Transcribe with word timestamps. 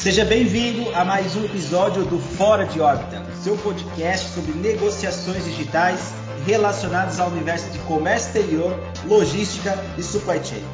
Seja 0.00 0.24
bem-vindo 0.24 0.88
a 0.94 1.04
mais 1.04 1.36
um 1.36 1.44
episódio 1.44 2.06
do 2.06 2.18
Fora 2.18 2.64
de 2.64 2.80
Órbita, 2.80 3.22
seu 3.44 3.54
podcast 3.58 4.30
sobre 4.30 4.52
negociações 4.52 5.44
digitais 5.44 6.14
relacionadas 6.46 7.20
ao 7.20 7.28
universo 7.28 7.68
de 7.68 7.78
comércio 7.80 8.28
exterior, 8.28 8.80
logística 9.04 9.78
e 9.98 10.02
supply 10.02 10.42
chain. 10.42 10.64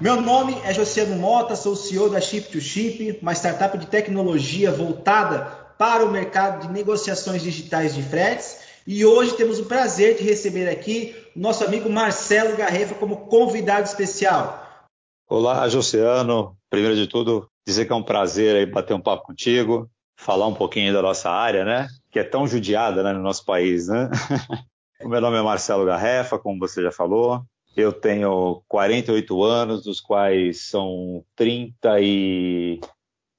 Meu 0.00 0.20
nome 0.20 0.56
é 0.62 0.72
Josiano 0.72 1.16
Mota, 1.16 1.56
sou 1.56 1.74
CEO 1.74 2.08
da 2.08 2.20
Ship 2.20 2.42
to 2.42 2.60
Ship, 2.60 3.18
uma 3.20 3.32
startup 3.32 3.76
de 3.76 3.86
tecnologia 3.86 4.70
voltada 4.70 5.40
para 5.76 6.04
o 6.04 6.12
mercado 6.12 6.68
de 6.68 6.72
negociações 6.72 7.42
digitais 7.42 7.92
de 7.92 8.04
fretes. 8.04 8.58
E 8.86 9.06
hoje 9.06 9.36
temos 9.36 9.60
o 9.60 9.66
prazer 9.66 10.16
de 10.16 10.24
receber 10.24 10.68
aqui 10.68 11.14
nosso 11.36 11.64
amigo 11.64 11.88
Marcelo 11.88 12.56
Garrefa 12.56 12.96
como 12.96 13.26
convidado 13.26 13.86
especial. 13.86 14.88
Olá, 15.28 15.68
Josiano. 15.68 16.56
Primeiro 16.68 16.96
de 16.96 17.06
tudo, 17.06 17.48
dizer 17.64 17.86
que 17.86 17.92
é 17.92 17.96
um 17.96 18.02
prazer 18.02 18.56
aí 18.56 18.66
bater 18.66 18.92
um 18.92 19.00
papo 19.00 19.24
contigo, 19.24 19.88
falar 20.16 20.48
um 20.48 20.54
pouquinho 20.54 20.92
da 20.92 21.00
nossa 21.00 21.30
área, 21.30 21.64
né? 21.64 21.86
Que 22.10 22.18
é 22.18 22.24
tão 22.24 22.44
judiada 22.44 23.04
né, 23.04 23.12
no 23.12 23.22
nosso 23.22 23.44
país, 23.44 23.86
né? 23.86 24.10
o 25.00 25.08
meu 25.08 25.20
nome 25.20 25.36
é 25.36 25.42
Marcelo 25.42 25.84
Garrefa, 25.84 26.36
como 26.38 26.58
você 26.58 26.82
já 26.82 26.90
falou. 26.90 27.44
Eu 27.76 27.92
tenho 27.92 28.62
48 28.66 29.44
anos, 29.44 29.84
dos 29.84 30.00
quais 30.00 30.68
são 30.68 31.24
30 31.36 32.00
e 32.00 32.80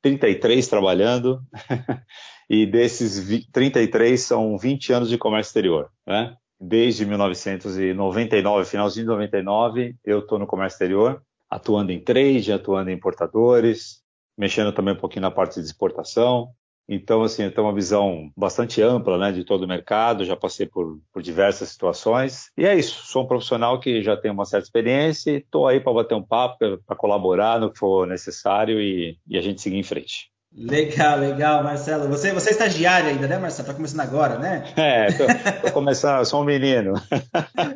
33 0.01 0.67
trabalhando. 0.67 1.41
e 2.53 2.67
desses 2.67 3.47
33 3.51 4.21
são 4.21 4.55
20 4.59 4.93
anos 4.93 5.09
de 5.09 5.17
comércio 5.17 5.49
exterior, 5.49 5.89
né? 6.05 6.37
Desde 6.61 7.03
1999, 7.03 8.69
finalzinho 8.69 9.05
de 9.05 9.11
99, 9.11 9.95
eu 10.05 10.19
estou 10.19 10.37
no 10.37 10.45
comércio 10.45 10.75
exterior, 10.75 11.23
atuando 11.49 11.91
em 11.91 11.99
trade, 11.99 12.53
atuando 12.53 12.91
em 12.91 12.93
importadores, 12.93 14.03
mexendo 14.37 14.71
também 14.71 14.93
um 14.93 14.97
pouquinho 14.97 15.23
na 15.23 15.31
parte 15.31 15.59
de 15.59 15.65
exportação. 15.65 16.49
Então, 16.87 17.23
assim, 17.23 17.43
eu 17.43 17.51
tenho 17.51 17.65
uma 17.65 17.73
visão 17.73 18.31
bastante 18.37 18.83
ampla 18.83 19.17
né, 19.17 19.31
de 19.31 19.43
todo 19.43 19.63
o 19.63 19.67
mercado, 19.67 20.23
já 20.23 20.35
passei 20.35 20.67
por, 20.67 20.99
por 21.11 21.23
diversas 21.23 21.69
situações. 21.69 22.51
E 22.55 22.65
é 22.65 22.75
isso, 22.75 23.07
sou 23.07 23.23
um 23.23 23.27
profissional 23.27 23.79
que 23.79 24.03
já 24.03 24.15
tem 24.15 24.29
uma 24.29 24.45
certa 24.45 24.67
experiência 24.67 25.31
e 25.31 25.37
estou 25.37 25.67
aí 25.67 25.79
para 25.79 25.93
bater 25.93 26.13
um 26.13 26.23
papo, 26.23 26.57
para 26.85 26.95
colaborar 26.95 27.59
no 27.59 27.71
que 27.71 27.79
for 27.79 28.05
necessário 28.05 28.79
e, 28.79 29.17
e 29.27 29.39
a 29.39 29.41
gente 29.41 29.59
seguir 29.59 29.77
em 29.77 29.83
frente. 29.83 30.32
Legal, 30.55 31.17
legal, 31.17 31.63
Marcelo. 31.63 32.07
Você, 32.09 32.31
você 32.31 32.49
é 32.49 32.51
estagiário 32.51 33.09
ainda, 33.09 33.27
né, 33.27 33.39
Marcelo? 33.39 33.63
Está 33.63 33.73
começando 33.73 34.01
agora, 34.01 34.37
né? 34.37 34.63
É, 34.77 35.07
tô, 35.11 35.25
tô 35.67 35.73
começando, 35.73 36.23
sou 36.25 36.41
um 36.41 36.45
menino. 36.45 36.93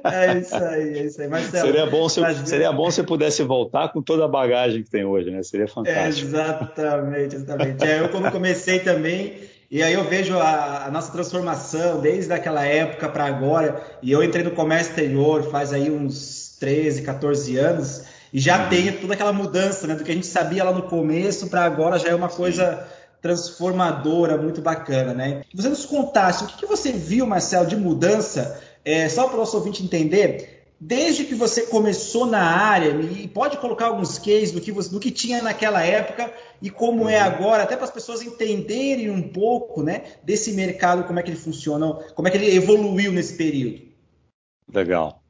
É 0.04 0.38
isso 0.38 0.56
aí, 0.56 1.00
é 1.00 1.04
isso 1.04 1.22
aí. 1.22 1.28
Marcelo. 1.28 1.66
Seria 1.66 1.86
bom, 1.86 2.10
se, 2.10 2.22
seria 2.46 2.72
bom 2.72 2.90
se 2.90 3.04
pudesse 3.04 3.44
voltar 3.44 3.90
com 3.90 4.02
toda 4.02 4.26
a 4.26 4.28
bagagem 4.28 4.84
que 4.84 4.90
tem 4.90 5.04
hoje, 5.04 5.30
né? 5.30 5.42
Seria 5.44 5.68
fantástico. 5.68 6.30
Exatamente, 6.30 7.36
exatamente. 7.36 7.86
É, 7.86 8.00
eu, 8.00 8.10
quando 8.10 8.32
comecei 8.32 8.80
também, 8.80 9.34
e 9.70 9.84
aí 9.84 9.94
eu 9.94 10.04
vejo 10.04 10.38
a, 10.38 10.86
a 10.86 10.92
nossa 10.92 11.12
transformação 11.12 12.00
desde 12.00 12.32
aquela 12.32 12.66
época 12.66 13.10
para 13.10 13.26
agora, 13.26 13.82
e 14.02 14.12
eu 14.12 14.24
entrei 14.24 14.44
no 14.44 14.52
comércio 14.52 14.92
exterior 14.92 15.44
faz 15.50 15.74
aí 15.74 15.90
uns 15.92 16.58
13, 16.60 17.02
14 17.02 17.58
anos 17.58 18.04
e 18.38 18.40
já 18.40 18.62
uhum. 18.62 18.70
tem 18.70 18.92
toda 18.92 19.16
aquela 19.16 19.34
mudança, 19.34 19.88
né? 19.88 19.96
Do 19.96 20.04
que 20.04 20.12
a 20.12 20.14
gente 20.14 20.28
sabia 20.28 20.64
lá 20.64 20.72
no 20.72 20.84
começo 20.84 21.48
para 21.48 21.64
agora 21.64 21.98
já 21.98 22.10
é 22.10 22.14
uma 22.14 22.30
coisa 22.30 22.76
Sim. 22.76 23.08
transformadora, 23.20 24.38
muito 24.38 24.62
bacana, 24.62 25.12
né? 25.12 25.42
Você 25.56 25.68
nos 25.68 25.88
contasse 25.88 26.44
o 26.44 26.48
que, 26.48 26.58
que 26.58 26.68
você 26.68 26.92
viu, 26.92 27.26
Marcelo, 27.26 27.66
de 27.66 27.76
mudança, 27.76 28.62
é, 28.86 29.10
só 29.10 29.26
para 29.26 29.38
o 29.38 29.40
nosso 29.40 29.58
ouvinte 29.58 29.84
entender, 29.84 30.68
desde 30.80 31.24
que 31.24 31.34
você 31.34 31.64
começou 31.64 32.28
na 32.28 32.44
área, 32.44 32.90
e 32.90 33.28
pode 33.28 33.58
colocar 33.58 33.88
alguns 33.88 34.20
cases 34.20 34.52
do 34.52 34.62
que, 34.62 34.72
você, 34.72 34.92
do 34.92 35.00
que 35.00 35.10
tinha 35.10 35.42
naquela 35.42 35.84
época 35.84 36.32
e 36.62 36.70
como 36.70 37.02
é 37.02 37.04
uhum. 37.06 37.10
é 37.10 37.20
agora, 37.20 37.64
até 37.64 37.76
para 37.76 37.86
as 37.86 37.92
pessoas 37.92 38.22
entenderem 38.22 39.10
um 39.10 39.30
pouco 39.30 39.82
né, 39.82 40.04
desse 40.24 40.54
mercado, 40.54 41.06
como 41.06 41.18
é 41.18 41.24
que 41.24 41.32
ele 41.32 41.40
funciona, 41.40 41.92
como 42.14 42.28
é 42.28 42.30
que 42.30 42.38
ele 42.38 42.56
evoluiu 42.56 43.12
nesse 43.12 43.34
período. 43.34 43.82
Legal. 44.72 45.24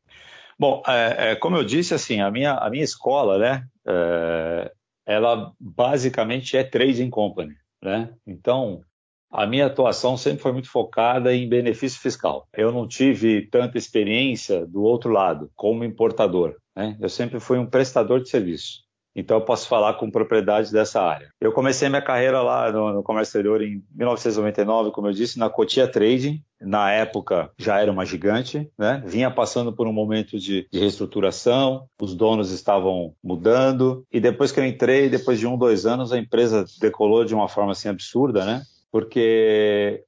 Bom, 0.60 0.82
é, 0.88 1.32
é, 1.32 1.36
como 1.36 1.56
eu 1.56 1.64
disse, 1.64 1.94
assim, 1.94 2.20
a 2.20 2.32
minha, 2.32 2.54
a 2.54 2.70
minha 2.70 2.84
escola, 2.84 3.38
né, 3.38 3.68
é, 3.86 4.72
ela 5.06 5.54
basicamente 5.60 6.58
é 6.58 6.64
trading 6.64 7.10
company, 7.10 7.54
né? 7.82 8.14
Então, 8.26 8.82
a 9.30 9.46
minha 9.46 9.68
atuação 9.68 10.18
sempre 10.18 10.42
foi 10.42 10.52
muito 10.52 10.70
focada 10.70 11.34
em 11.34 11.48
benefício 11.48 12.00
fiscal. 12.00 12.48
Eu 12.54 12.72
não 12.72 12.88
tive 12.88 13.48
tanta 13.48 13.78
experiência 13.78 14.66
do 14.66 14.82
outro 14.82 15.12
lado, 15.12 15.52
como 15.56 15.84
importador. 15.84 16.56
Né? 16.76 16.98
Eu 17.00 17.10
sempre 17.10 17.40
fui 17.40 17.58
um 17.58 17.66
prestador 17.66 18.22
de 18.22 18.30
serviço 18.30 18.87
então 19.18 19.38
eu 19.38 19.42
posso 19.42 19.68
falar 19.68 19.96
com 19.96 20.12
propriedade 20.12 20.72
dessa 20.72 21.02
área. 21.02 21.30
Eu 21.42 21.52
comecei 21.52 21.90
minha 21.90 22.04
carreira 22.04 22.40
lá 22.44 22.72
no, 22.72 22.94
no 22.94 23.04
comércio 23.04 23.32
exterior 23.32 23.64
em 23.64 23.84
1999, 23.96 24.92
como 24.92 25.08
eu 25.08 25.12
disse, 25.12 25.40
na 25.40 25.50
Cotia 25.50 25.88
Trading. 25.88 26.44
Na 26.62 26.92
época 26.92 27.52
já 27.58 27.80
era 27.80 27.92
uma 27.92 28.06
gigante, 28.06 28.70
né? 28.78 29.04
Vinha 29.06 29.32
passando 29.32 29.74
por 29.74 29.88
um 29.88 29.94
momento 29.94 30.40
de, 30.40 30.68
de 30.72 30.80
reestruturação, 30.80 31.88
os 32.00 32.16
donos 32.16 32.52
estavam 32.52 33.14
mudando 33.24 34.06
e 34.12 34.20
depois 34.20 34.52
que 34.52 34.60
eu 34.60 34.66
entrei, 34.66 35.10
depois 35.10 35.40
de 35.40 35.48
um, 35.48 35.58
dois 35.58 35.88
anos, 35.88 36.14
a 36.14 36.18
empresa 36.18 36.66
decolou 36.80 37.26
de 37.26 37.34
uma 37.34 37.48
forma 37.48 37.72
assim 37.72 37.90
absurda, 37.90 38.46
né? 38.46 38.62
Porque 38.92 40.04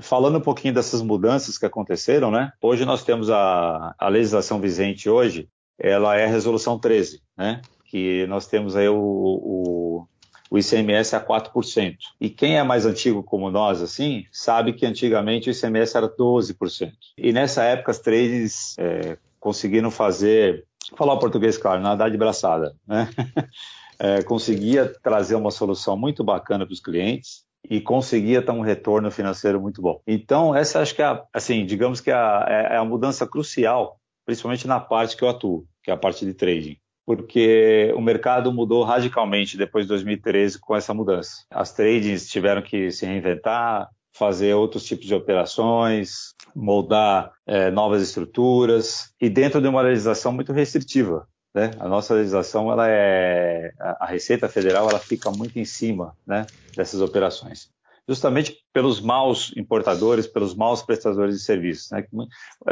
Falando 0.00 0.38
um 0.38 0.40
pouquinho 0.40 0.74
dessas 0.74 1.00
mudanças 1.02 1.56
que 1.56 1.66
aconteceram, 1.66 2.28
né? 2.30 2.52
Hoje 2.60 2.84
nós 2.84 3.04
temos 3.04 3.30
a, 3.30 3.94
a 3.96 4.08
legislação 4.08 4.60
vigente 4.60 5.08
hoje, 5.08 5.48
ela 5.78 6.16
é 6.16 6.24
a 6.24 6.28
resolução 6.28 6.78
13, 6.78 7.22
né? 7.36 7.60
Que 7.94 8.26
nós 8.26 8.48
temos 8.48 8.74
aí 8.74 8.88
o, 8.88 8.96
o, 8.96 10.08
o 10.50 10.58
ICMS 10.58 11.14
a 11.14 11.24
4%. 11.24 11.96
E 12.20 12.28
quem 12.28 12.58
é 12.58 12.62
mais 12.64 12.84
antigo 12.84 13.22
como 13.22 13.52
nós, 13.52 13.80
assim, 13.80 14.24
sabe 14.32 14.72
que 14.72 14.84
antigamente 14.84 15.48
o 15.48 15.52
ICMS 15.52 15.96
era 15.96 16.08
12%. 16.08 16.90
E 17.16 17.32
nessa 17.32 17.62
época 17.62 17.92
as 17.92 18.00
trades 18.00 18.74
é, 18.80 19.16
conseguiram 19.38 19.92
fazer, 19.92 20.66
falar 20.96 21.14
o 21.14 21.20
português 21.20 21.56
claro, 21.56 21.80
nadar 21.80 22.10
de 22.10 22.18
braçada, 22.18 22.74
né? 22.84 23.08
É, 23.96 24.24
conseguia 24.24 24.92
trazer 25.04 25.36
uma 25.36 25.52
solução 25.52 25.96
muito 25.96 26.24
bacana 26.24 26.66
para 26.66 26.72
os 26.72 26.80
clientes 26.80 27.44
e 27.70 27.80
conseguia 27.80 28.42
ter 28.42 28.50
um 28.50 28.60
retorno 28.60 29.08
financeiro 29.08 29.60
muito 29.60 29.80
bom. 29.80 30.02
Então, 30.04 30.52
essa 30.52 30.80
acho 30.80 30.96
que 30.96 31.00
é, 31.00 31.04
a, 31.04 31.24
assim, 31.32 31.64
digamos 31.64 32.00
que 32.00 32.10
é 32.10 32.14
a, 32.14 32.44
é, 32.48 32.74
é 32.74 32.76
a 32.76 32.84
mudança 32.84 33.24
crucial, 33.24 34.00
principalmente 34.26 34.66
na 34.66 34.80
parte 34.80 35.16
que 35.16 35.22
eu 35.22 35.28
atuo, 35.28 35.64
que 35.80 35.92
é 35.92 35.94
a 35.94 35.96
parte 35.96 36.26
de 36.26 36.34
trading 36.34 36.76
porque 37.06 37.92
o 37.96 38.00
mercado 38.00 38.52
mudou 38.52 38.82
radicalmente 38.82 39.56
depois 39.56 39.84
de 39.84 39.88
2013 39.88 40.58
com 40.58 40.74
essa 40.74 40.94
mudança. 40.94 41.44
As 41.50 41.72
tradings 41.72 42.28
tiveram 42.28 42.62
que 42.62 42.90
se 42.90 43.04
reinventar, 43.04 43.88
fazer 44.12 44.54
outros 44.54 44.84
tipos 44.84 45.06
de 45.06 45.14
operações, 45.14 46.34
moldar 46.54 47.32
é, 47.46 47.70
novas 47.70 48.02
estruturas 48.02 49.12
e 49.20 49.28
dentro 49.28 49.60
de 49.60 49.68
uma 49.68 49.82
legislação 49.82 50.32
muito 50.32 50.52
restritiva. 50.52 51.26
Né? 51.54 51.70
A 51.78 51.88
nossa 51.88 52.14
legislação, 52.14 52.70
ela 52.70 52.88
é 52.88 53.72
a 53.78 54.06
Receita 54.06 54.48
Federal, 54.48 54.88
ela 54.88 54.98
fica 54.98 55.30
muito 55.30 55.58
em 55.58 55.64
cima 55.64 56.16
né, 56.26 56.46
dessas 56.76 57.00
operações 57.00 57.72
justamente 58.06 58.58
pelos 58.70 59.00
maus 59.00 59.50
importadores, 59.56 60.26
pelos 60.26 60.54
maus 60.54 60.82
prestadores 60.82 61.36
de 61.36 61.42
serviços. 61.42 61.90
Né? 61.90 62.04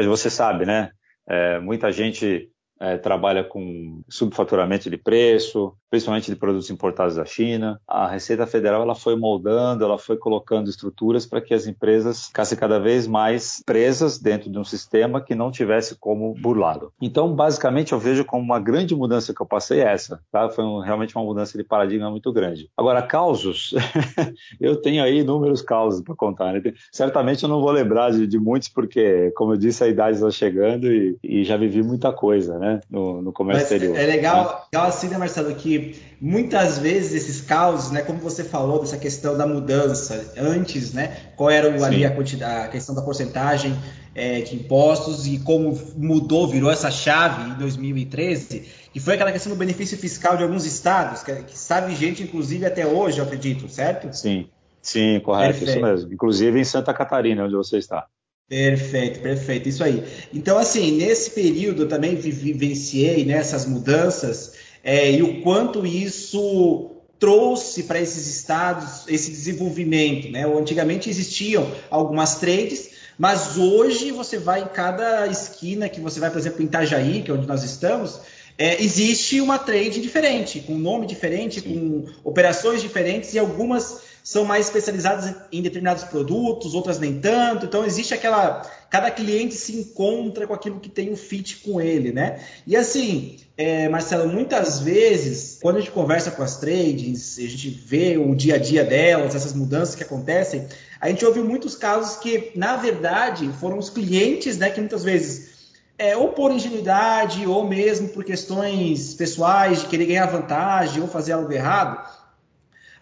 Você 0.05 0.29
sabe, 0.29 0.67
né? 0.67 0.91
É, 1.27 1.59
muita 1.59 1.91
gente 1.91 2.51
é, 2.83 2.99
trabalha 2.99 3.45
com 3.45 4.03
subfaturamento 4.09 4.91
de 4.91 4.97
preço, 4.97 5.73
principalmente 5.93 6.31
de 6.31 6.37
produtos 6.37 6.71
importados 6.71 7.17
da 7.17 7.25
China. 7.27 7.79
A 7.87 8.09
Receita 8.09 8.47
Federal 8.47 8.81
ela 8.81 8.95
foi 8.95 9.15
moldando, 9.15 9.85
ela 9.85 9.99
foi 9.99 10.17
colocando 10.17 10.71
estruturas 10.71 11.27
para 11.27 11.43
que 11.43 11.53
as 11.53 11.67
empresas 11.67 12.29
ficassem 12.29 12.57
cada 12.57 12.81
vez 12.81 13.07
mais 13.07 13.63
presas 13.67 14.19
dentro 14.19 14.51
de 14.51 14.59
um 14.59 14.65
sistema 14.65 15.21
que 15.21 15.35
não 15.35 15.51
tivesse 15.51 15.95
como 15.97 16.33
burlá-lo. 16.33 16.95
Então, 16.99 17.35
basicamente, 17.35 17.93
eu 17.93 17.99
vejo 17.99 18.25
como 18.25 18.43
uma 18.43 18.59
grande 18.59 18.95
mudança 18.95 19.35
que 19.35 19.43
eu 19.43 19.47
passei 19.47 19.81
essa. 19.81 20.19
Tá? 20.33 20.49
Foi 20.49 20.65
um, 20.65 20.79
realmente 20.79 21.15
uma 21.15 21.25
mudança 21.25 21.59
de 21.59 21.63
paradigma 21.63 22.11
muito 22.11 22.33
grande. 22.33 22.71
Agora, 22.75 23.03
causos, 23.03 23.75
eu 24.59 24.77
tenho 24.77 25.05
aí 25.05 25.19
inúmeros 25.19 25.61
causos 25.61 26.01
para 26.01 26.17
contar. 26.17 26.55
Né? 26.55 26.63
Certamente 26.91 27.43
eu 27.43 27.51
não 27.51 27.61
vou 27.61 27.71
lembrar 27.71 28.13
de, 28.13 28.27
de, 28.27 28.39
muitos, 28.39 28.71
porque, 28.71 29.31
como 29.37 29.53
eu 29.53 29.59
disse, 29.59 29.85
a 29.85 29.89
idade 29.89 30.17
está 30.17 30.31
chegando 30.31 30.91
e, 30.91 31.19
e 31.23 31.45
já 31.45 31.59
vivi 31.59 31.83
muita 31.83 32.13
coisa. 32.13 32.59
Né? 32.59 32.81
no, 32.89 33.23
no 33.23 33.33
comércio 33.33 33.65
Mas 33.65 33.73
exterior. 33.73 33.99
É 33.99 34.07
legal, 34.07 34.45
né? 34.45 34.61
legal 34.73 34.89
assim, 34.89 35.09
né, 35.09 35.19
Marcelo, 35.19 35.55
que 35.55 35.82
muitas 36.21 36.79
vezes 36.79 37.15
esses 37.15 37.41
causos, 37.41 37.91
né, 37.91 38.03
como 38.03 38.19
você 38.19 38.45
falou 38.45 38.81
dessa 38.81 38.97
questão 38.97 39.37
da 39.37 39.47
mudança, 39.47 40.33
antes, 40.37 40.93
né, 40.93 41.17
qual 41.37 41.51
era 41.51 41.71
o, 41.71 41.85
ali 41.85 42.05
a, 42.05 42.11
quantidade, 42.11 42.67
a 42.67 42.69
questão 42.69 42.95
da 42.95 43.03
porcentagem 43.03 43.77
é, 44.15 44.41
de 44.41 44.55
impostos 44.55 45.27
e 45.27 45.39
como 45.39 45.79
mudou, 45.97 46.47
virou 46.47 46.71
essa 46.71 46.91
chave 46.91 47.51
em 47.51 47.55
2013, 47.55 48.65
que 48.93 49.01
foi 49.01 49.15
aquela 49.15 49.33
questão 49.33 49.53
do 49.53 49.59
benefício 49.59 49.97
fiscal 49.97 50.37
de 50.37 50.43
alguns 50.43 50.65
estados, 50.65 51.23
que, 51.23 51.35
que 51.43 51.55
está 51.55 51.81
vigente, 51.81 52.23
inclusive, 52.23 52.67
até 52.67 52.87
hoje, 52.87 53.19
eu 53.19 53.25
acredito, 53.25 53.69
certo? 53.69 54.13
Sim, 54.13 54.49
sim, 54.81 55.21
correto, 55.21 55.59
Perfeito. 55.59 55.71
isso 55.71 55.81
mesmo. 55.81 56.13
Inclusive 56.13 56.61
em 56.61 56.65
Santa 56.65 56.93
Catarina, 56.93 57.45
onde 57.45 57.55
você 57.55 57.79
está. 57.79 58.07
Perfeito, 58.49 59.21
perfeito, 59.21 59.69
isso 59.71 59.83
aí. 59.83 60.05
Então, 60.31 60.59
assim, 60.59 60.99
nesse 60.99 61.31
período 61.31 61.85
eu 61.85 61.89
também 61.89 62.17
vivenciei 62.17 63.25
né, 63.25 63.35
essas 63.35 63.65
mudanças 63.65 64.53
é, 64.83 65.13
e 65.13 65.23
o 65.23 65.43
quanto 65.43 65.87
isso 65.87 66.91
trouxe 67.19 67.85
para 67.85 68.01
esses 68.01 68.27
estados 68.27 69.07
esse 69.07 69.31
desenvolvimento. 69.31 70.29
Né? 70.29 70.45
Antigamente 70.45 71.09
existiam 71.09 71.71
algumas 71.89 72.41
trades, 72.41 72.91
mas 73.17 73.57
hoje 73.57 74.11
você 74.11 74.39
vai 74.39 74.63
em 74.63 74.67
cada 74.67 75.27
esquina 75.29 75.89
que 75.89 76.01
você 76.01 76.19
vai, 76.19 76.31
por 76.31 76.39
exemplo, 76.39 76.63
em 76.63 76.67
Itajaí, 76.67 77.23
que 77.23 77.31
é 77.31 77.35
onde 77.35 77.47
nós 77.47 77.63
estamos, 77.63 78.21
é, 78.59 78.83
existe 78.83 79.41
uma 79.41 79.59
trade 79.59 80.01
diferente, 80.01 80.61
com 80.61 80.75
nome 80.75 81.07
diferente, 81.07 81.61
com 81.61 82.05
operações 82.25 82.83
diferentes 82.83 83.33
e 83.35 83.39
algumas 83.39 84.01
são 84.23 84.45
mais 84.45 84.67
especializadas 84.67 85.35
em 85.51 85.61
determinados 85.63 86.05
produtos, 86.05 86.75
outras 86.75 86.99
nem 86.99 87.21
tanto. 87.21 87.67
Então 87.67 87.85
existe 87.85 88.15
aquela, 88.15 88.63
cada 88.89 89.11
cliente 89.11 89.55
se 89.55 89.77
encontra 89.77 90.47
com 90.47 90.55
aquilo 90.55 90.79
que 90.79 90.89
tem 90.89 91.09
o 91.09 91.13
um 91.13 91.17
fit 91.17 91.59
com 91.59 91.81
ele, 91.81 92.13
né? 92.13 92.41
E 92.67 92.77
assim, 92.77 93.39
é, 93.57 93.89
Marcelo, 93.89 94.29
muitas 94.29 94.81
vezes 94.81 95.59
quando 95.61 95.77
a 95.77 95.81
gente 95.81 95.91
conversa 95.91 96.31
com 96.31 96.43
as 96.43 96.59
trades, 96.59 97.39
a 97.39 97.43
gente 97.43 97.71
vê 97.71 98.17
o 98.17 98.35
dia 98.35 98.55
a 98.55 98.59
dia 98.59 98.85
delas, 98.85 99.35
essas 99.35 99.53
mudanças 99.53 99.95
que 99.95 100.03
acontecem, 100.03 100.67
a 101.01 101.09
gente 101.09 101.25
ouve 101.25 101.41
muitos 101.41 101.75
casos 101.75 102.17
que 102.17 102.53
na 102.55 102.77
verdade 102.77 103.51
foram 103.61 103.79
os 103.79 103.91
clientes, 103.91 104.57
né, 104.57 104.71
que 104.71 104.81
muitas 104.81 105.03
vezes 105.03 105.53
é, 105.99 106.17
ou 106.17 106.29
por 106.29 106.51
ingenuidade, 106.51 107.47
ou 107.47 107.65
mesmo 107.65 108.09
por 108.09 108.25
questões 108.25 109.15
pessoais, 109.15 109.81
de 109.81 109.87
querer 109.87 110.07
ganhar 110.07 110.27
vantagem 110.27 111.01
ou 111.01 111.09
fazer 111.09 111.33
algo 111.33 111.53
errado, 111.53 112.22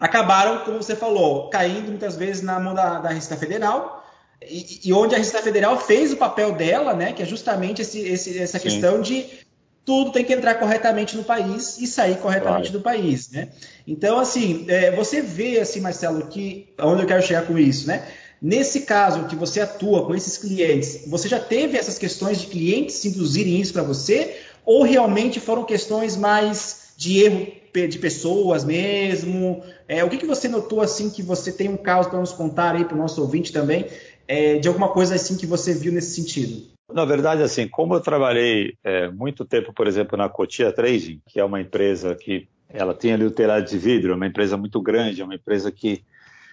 acabaram, 0.01 0.65
como 0.65 0.81
você 0.81 0.95
falou, 0.95 1.47
caindo 1.49 1.89
muitas 1.89 2.15
vezes 2.15 2.41
na 2.41 2.59
mão 2.59 2.73
da, 2.73 2.99
da 2.99 3.09
Receita 3.09 3.37
Federal, 3.37 4.03
e, 4.41 4.79
e, 4.85 4.91
onde 4.91 5.13
a 5.13 5.19
Receita 5.19 5.43
Federal 5.43 5.79
fez 5.79 6.11
o 6.11 6.17
papel 6.17 6.53
dela, 6.53 6.95
né, 6.95 7.13
que 7.13 7.21
é 7.21 7.25
justamente 7.25 7.83
esse, 7.83 7.99
esse, 7.99 8.39
essa 8.39 8.57
Sim. 8.57 8.63
questão 8.63 8.99
de 8.99 9.27
tudo 9.85 10.11
tem 10.11 10.25
que 10.25 10.33
entrar 10.33 10.55
corretamente 10.55 11.15
no 11.15 11.23
país 11.23 11.77
e 11.77 11.85
sair 11.85 12.17
corretamente 12.17 12.69
claro. 12.69 12.79
do 12.79 12.81
país, 12.81 13.29
né? 13.29 13.49
Então, 13.87 14.19
assim, 14.19 14.65
é, 14.67 14.91
você 14.91 15.21
vê, 15.21 15.59
assim, 15.59 15.79
Marcelo, 15.79 16.27
que 16.27 16.73
onde 16.79 17.03
eu 17.03 17.07
quero 17.07 17.21
chegar 17.21 17.45
com 17.45 17.57
isso, 17.57 17.87
né? 17.87 18.07
Nesse 18.41 18.81
caso 18.81 19.25
que 19.25 19.35
você 19.35 19.61
atua 19.61 20.05
com 20.05 20.15
esses 20.15 20.37
clientes, 20.37 21.03
você 21.07 21.27
já 21.27 21.39
teve 21.39 21.77
essas 21.77 21.97
questões 21.97 22.41
de 22.41 22.47
clientes 22.47 23.03
induzirem 23.05 23.59
isso 23.59 23.73
para 23.73 23.83
você? 23.83 24.37
Ou 24.65 24.83
realmente 24.83 25.39
foram 25.39 25.63
questões 25.63 26.15
mais 26.15 26.93
de 26.95 27.23
erro 27.23 27.60
de 27.73 27.99
pessoas 27.99 28.63
mesmo? 28.63 29.63
É, 29.87 30.03
o 30.03 30.09
que, 30.09 30.17
que 30.17 30.25
você 30.25 30.47
notou 30.47 30.81
assim 30.81 31.09
que 31.09 31.23
você 31.23 31.51
tem 31.51 31.69
um 31.69 31.77
caso 31.77 32.09
para 32.09 32.19
nos 32.19 32.31
contar 32.31 32.75
aí 32.75 32.85
para 32.85 32.95
o 32.95 32.97
nosso 32.97 33.21
ouvinte 33.21 33.51
também, 33.51 33.87
é, 34.27 34.57
de 34.59 34.67
alguma 34.67 34.89
coisa 34.89 35.15
assim 35.15 35.37
que 35.37 35.45
você 35.45 35.73
viu 35.73 35.91
nesse 35.91 36.15
sentido? 36.15 36.71
Na 36.93 37.05
verdade, 37.05 37.41
assim, 37.41 37.67
como 37.67 37.95
eu 37.95 38.01
trabalhei 38.01 38.75
é, 38.83 39.09
muito 39.09 39.45
tempo, 39.45 39.73
por 39.73 39.87
exemplo, 39.87 40.17
na 40.17 40.27
Cotia 40.27 40.71
Trading, 40.71 41.21
que 41.27 41.39
é 41.39 41.43
uma 41.43 41.61
empresa 41.61 42.15
que 42.15 42.47
ela 42.69 42.93
tem 42.93 43.13
ali 43.13 43.25
o 43.25 43.31
telhado 43.31 43.65
de 43.65 43.77
vidro, 43.77 44.11
é 44.11 44.15
uma 44.15 44.27
empresa 44.27 44.57
muito 44.57 44.81
grande, 44.81 45.21
é 45.21 45.23
uma 45.23 45.35
empresa 45.35 45.71
que 45.71 46.03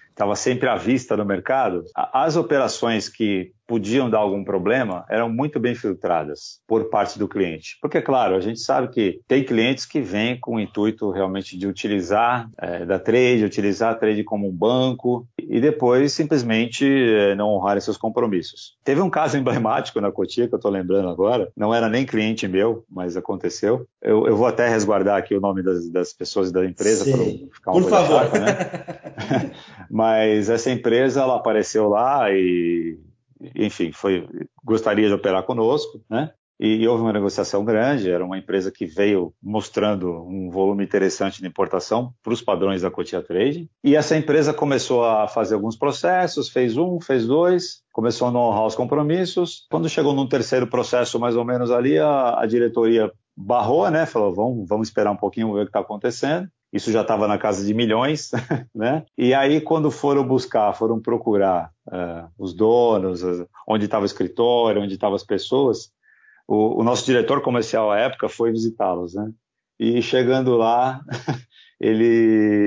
estava 0.09 0.35
sempre 0.35 0.67
à 0.67 0.75
vista 0.75 1.15
no 1.15 1.25
mercado, 1.25 1.85
as 1.95 2.35
operações 2.35 3.07
que 3.07 3.53
podiam 3.69 4.09
dar 4.09 4.17
algum 4.17 4.43
problema 4.43 5.05
eram 5.07 5.29
muito 5.29 5.59
bem 5.59 5.75
filtradas 5.75 6.59
por 6.67 6.89
parte 6.89 7.19
do 7.19 7.27
cliente. 7.27 7.77
Porque, 7.79 8.01
claro, 8.01 8.35
a 8.35 8.39
gente 8.39 8.59
sabe 8.59 8.87
que 8.87 9.21
tem 9.27 9.43
clientes 9.43 9.85
que 9.85 10.01
vêm 10.01 10.39
com 10.39 10.55
o 10.55 10.59
intuito 10.59 11.11
realmente 11.11 11.55
de 11.55 11.67
utilizar 11.67 12.49
é, 12.57 12.83
da 12.83 12.97
trade, 12.97 13.45
utilizar 13.45 13.91
a 13.91 13.95
trade 13.95 14.23
como 14.23 14.49
um 14.49 14.51
banco 14.51 15.27
e 15.37 15.61
depois 15.61 16.13
simplesmente 16.13 16.83
é, 16.83 17.35
não 17.35 17.49
honrarem 17.49 17.79
seus 17.79 17.95
compromissos. 17.95 18.75
Teve 18.83 19.01
um 19.01 19.09
caso 19.09 19.37
emblemático 19.39 20.01
na 20.01 20.11
Cotia 20.11 20.47
que 20.47 20.53
eu 20.55 20.57
estou 20.57 20.71
lembrando 20.71 21.07
agora, 21.07 21.51
não 21.55 21.71
era 21.71 21.87
nem 21.87 22.07
cliente 22.07 22.47
meu, 22.47 22.83
mas 22.89 23.15
aconteceu. 23.15 23.85
Eu, 24.01 24.25
eu 24.25 24.35
vou 24.35 24.47
até 24.47 24.67
resguardar 24.67 25.17
aqui 25.17 25.35
o 25.35 25.39
nome 25.39 25.61
das, 25.61 25.87
das 25.91 26.11
pessoas 26.11 26.51
da 26.51 26.65
empresa 26.65 27.05
para 27.05 27.23
ficar 27.53 27.71
uma 27.71 27.81
Por 27.81 27.89
favor. 27.89 28.23
Chata, 28.23 28.39
né? 28.39 29.51
mas 29.91 30.49
essa 30.49 30.71
empresa 30.71 31.21
ela 31.21 31.35
apareceu 31.35 31.87
lá 31.87 32.31
e 32.31 32.97
enfim, 33.55 33.91
foi, 33.91 34.27
gostaria 34.63 35.07
de 35.07 35.13
operar 35.13 35.43
conosco, 35.43 36.01
né? 36.09 36.31
E, 36.59 36.85
houve 36.85 37.03
uma 37.03 37.13
negociação 37.13 37.63
grande, 37.63 38.11
era 38.11 38.23
uma 38.23 38.37
empresa 38.37 38.69
que 38.69 38.85
veio 38.85 39.33
mostrando 39.41 40.11
um 40.25 40.49
volume 40.49 40.83
interessante 40.83 41.41
de 41.41 41.47
importação 41.47 42.13
para 42.21 42.33
os 42.33 42.41
padrões 42.41 42.81
da 42.81 42.91
Cotia 42.91 43.21
Trade. 43.21 43.69
E 43.81 43.95
essa 43.95 44.17
empresa 44.17 44.53
começou 44.53 45.05
a 45.05 45.25
fazer 45.29 45.55
alguns 45.55 45.77
processos, 45.77 46.49
fez 46.49 46.75
um, 46.75 46.99
fez 46.99 47.25
dois, 47.25 47.81
começou 47.93 48.27
a 48.27 48.31
não 48.31 48.41
honrar 48.41 48.65
os 48.65 48.75
compromissos. 48.75 49.65
Quando 49.71 49.87
chegou 49.87 50.13
num 50.13 50.27
terceiro 50.27 50.67
processo, 50.67 51.17
mais 51.17 51.37
ou 51.37 51.45
menos 51.45 51.71
ali, 51.71 51.97
a, 51.97 52.41
a 52.41 52.45
diretoria 52.45 53.09
barrou, 53.37 53.89
né? 53.89 54.05
Falou, 54.05 54.35
vamos, 54.35 54.67
vamos 54.67 54.89
esperar 54.89 55.11
um 55.11 55.17
pouquinho 55.17 55.53
ver 55.53 55.61
o 55.61 55.63
que 55.63 55.69
está 55.69 55.79
acontecendo. 55.79 56.49
Isso 56.71 56.91
já 56.91 57.01
estava 57.01 57.27
na 57.27 57.37
casa 57.37 57.65
de 57.65 57.73
milhões, 57.73 58.31
né? 58.73 59.03
E 59.17 59.33
aí, 59.33 59.59
quando 59.59 59.89
foram 59.89 60.23
buscar, 60.25 60.73
foram 60.73 60.99
procurar 60.99 61.71
uh, 61.87 62.29
os 62.37 62.53
donos, 62.53 63.21
onde 63.67 63.85
estava 63.85 64.03
o 64.03 64.05
escritório, 64.05 64.81
onde 64.81 64.93
estavam 64.93 65.15
as 65.15 65.23
pessoas, 65.23 65.91
o, 66.47 66.81
o, 66.81 66.83
nosso 66.83 67.05
diretor 67.05 67.41
comercial 67.41 67.91
à 67.91 67.99
época 67.99 68.29
foi 68.29 68.51
visitá-los, 68.51 69.13
né? 69.13 69.31
E 69.79 70.01
chegando 70.01 70.57
lá, 70.57 71.01
ele, 71.79 72.05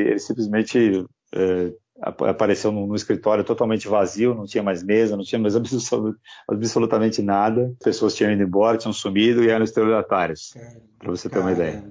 ele 0.09 0.19
simplesmente 0.19 1.05
uh, 1.35 1.83
apareceu 2.01 2.73
no, 2.73 2.87
no, 2.87 2.97
escritório 2.97 3.45
totalmente 3.45 3.87
vazio, 3.87 4.35
não 4.35 4.47
tinha 4.47 4.63
mais 4.63 4.83
mesa, 4.83 5.17
não 5.17 5.25
tinha 5.25 5.39
mais 5.39 5.55
absolut, 5.57 6.19
absolutamente 6.49 7.23
nada. 7.23 7.73
As 7.79 7.85
pessoas 7.85 8.15
tinham 8.15 8.33
ido 8.33 8.43
embora, 8.43 8.79
tinham 8.79 8.93
sumido 8.93 9.45
e 9.45 9.49
eram 9.49 9.65
estelionatários, 9.65 10.55
para 10.99 11.11
você 11.11 11.29
ter 11.29 11.39
uma 11.39 11.53
ideia. 11.53 11.85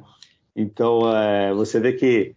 Então, 0.55 1.15
é, 1.15 1.53
você 1.53 1.79
vê 1.79 1.93
que 1.93 2.35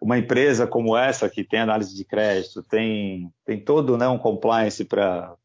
uma 0.00 0.18
empresa 0.18 0.66
como 0.66 0.96
essa, 0.96 1.28
que 1.28 1.44
tem 1.44 1.60
análise 1.60 1.94
de 1.94 2.04
crédito, 2.04 2.62
tem, 2.62 3.30
tem 3.44 3.62
todo 3.62 3.98
né, 3.98 4.08
um 4.08 4.18
compliance 4.18 4.84
para 4.84 5.36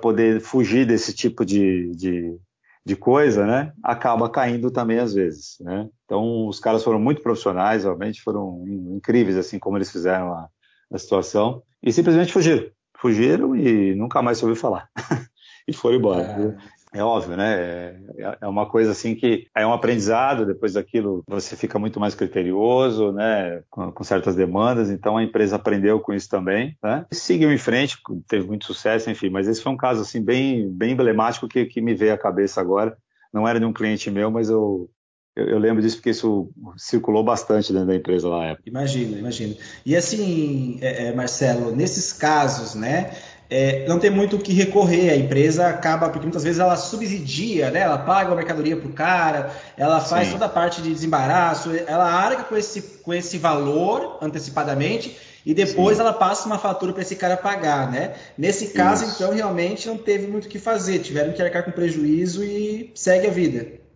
poder 0.00 0.40
fugir 0.40 0.86
desse 0.86 1.14
tipo 1.14 1.44
de, 1.44 1.90
de, 1.96 2.38
de, 2.84 2.96
coisa, 2.96 3.46
né, 3.46 3.72
acaba 3.82 4.28
caindo 4.28 4.70
também 4.70 4.98
às 4.98 5.14
vezes. 5.14 5.56
Né? 5.60 5.88
Então, 6.04 6.46
os 6.46 6.60
caras 6.60 6.84
foram 6.84 7.00
muito 7.00 7.22
profissionais, 7.22 7.84
realmente 7.84 8.20
foram 8.20 8.62
incríveis, 8.94 9.38
assim 9.38 9.58
como 9.58 9.78
eles 9.78 9.90
fizeram 9.90 10.32
a, 10.32 10.48
a 10.92 10.98
situação, 10.98 11.62
e 11.82 11.90
simplesmente 11.92 12.32
fugiram. 12.32 12.66
Fugiram 12.98 13.56
e 13.56 13.94
nunca 13.94 14.20
mais 14.20 14.42
ouviu 14.42 14.56
falar. 14.56 14.88
e 15.66 15.72
foram 15.72 15.96
embora. 15.96 16.22
É. 16.22 16.75
É 16.96 17.04
óbvio, 17.04 17.36
né? 17.36 18.00
É, 18.16 18.38
é 18.40 18.46
uma 18.46 18.66
coisa 18.66 18.92
assim 18.92 19.14
que 19.14 19.46
é 19.54 19.66
um 19.66 19.72
aprendizado, 19.72 20.46
depois 20.46 20.72
daquilo 20.72 21.22
você 21.26 21.54
fica 21.54 21.78
muito 21.78 22.00
mais 22.00 22.14
criterioso, 22.14 23.12
né? 23.12 23.62
Com, 23.68 23.92
com 23.92 24.02
certas 24.04 24.34
demandas, 24.34 24.90
então 24.90 25.16
a 25.16 25.22
empresa 25.22 25.56
aprendeu 25.56 26.00
com 26.00 26.14
isso 26.14 26.28
também, 26.28 26.76
né? 26.82 27.04
E 27.10 27.14
seguiu 27.14 27.52
em 27.52 27.58
frente, 27.58 27.98
teve 28.26 28.46
muito 28.46 28.64
sucesso, 28.64 29.10
enfim, 29.10 29.28
mas 29.28 29.46
esse 29.46 29.62
foi 29.62 29.72
um 29.72 29.76
caso 29.76 30.00
assim 30.00 30.22
bem, 30.22 30.70
bem 30.70 30.92
emblemático 30.92 31.46
que, 31.46 31.66
que 31.66 31.80
me 31.82 31.94
veio 31.94 32.14
à 32.14 32.18
cabeça 32.18 32.60
agora. 32.60 32.96
Não 33.32 33.46
era 33.46 33.60
de 33.60 33.66
um 33.66 33.72
cliente 33.72 34.10
meu, 34.10 34.30
mas 34.30 34.48
eu, 34.48 34.88
eu, 35.36 35.58
lembro 35.58 35.82
disso 35.82 35.96
porque 35.96 36.10
isso 36.10 36.50
circulou 36.78 37.22
bastante 37.22 37.70
dentro 37.70 37.88
da 37.88 37.94
empresa 37.94 38.26
lá 38.26 38.38
na 38.38 38.46
época. 38.46 38.68
Imagino, 38.70 39.18
imagino. 39.18 39.54
E 39.84 39.94
assim, 39.94 40.78
é, 40.80 41.08
é, 41.08 41.12
Marcelo, 41.14 41.76
nesses 41.76 42.10
casos, 42.14 42.74
né? 42.74 43.10
É, 43.48 43.86
não 43.86 43.98
tem 43.98 44.10
muito 44.10 44.36
o 44.36 44.38
que 44.38 44.52
recorrer. 44.52 45.10
A 45.10 45.16
empresa 45.16 45.68
acaba, 45.68 46.08
porque 46.08 46.26
muitas 46.26 46.44
vezes 46.44 46.58
ela 46.58 46.76
subsidia, 46.76 47.70
né? 47.70 47.80
ela 47.80 47.98
paga 47.98 48.32
a 48.32 48.34
mercadoria 48.34 48.76
para 48.76 48.88
o 48.88 48.92
cara, 48.92 49.50
ela 49.76 50.00
faz 50.00 50.26
Sim. 50.26 50.32
toda 50.34 50.46
a 50.46 50.48
parte 50.48 50.82
de 50.82 50.92
desembaraço, 50.92 51.70
ela 51.86 52.10
arca 52.10 52.44
com 52.44 52.56
esse, 52.56 52.82
com 53.02 53.14
esse 53.14 53.38
valor 53.38 54.18
antecipadamente 54.20 55.16
e 55.44 55.54
depois 55.54 55.96
Sim. 55.96 56.02
ela 56.02 56.12
passa 56.12 56.46
uma 56.46 56.58
fatura 56.58 56.92
para 56.92 57.02
esse 57.02 57.14
cara 57.14 57.36
pagar, 57.36 57.90
né? 57.90 58.16
Nesse 58.36 58.72
caso, 58.72 59.04
Isso. 59.04 59.14
então, 59.22 59.32
realmente 59.32 59.86
não 59.86 59.96
teve 59.96 60.26
muito 60.26 60.46
o 60.46 60.48
que 60.48 60.58
fazer, 60.58 60.98
tiveram 60.98 61.32
que 61.32 61.40
arcar 61.40 61.64
com 61.64 61.70
prejuízo 61.70 62.42
e 62.42 62.90
segue 62.96 63.28
a 63.28 63.30
vida. 63.30 63.86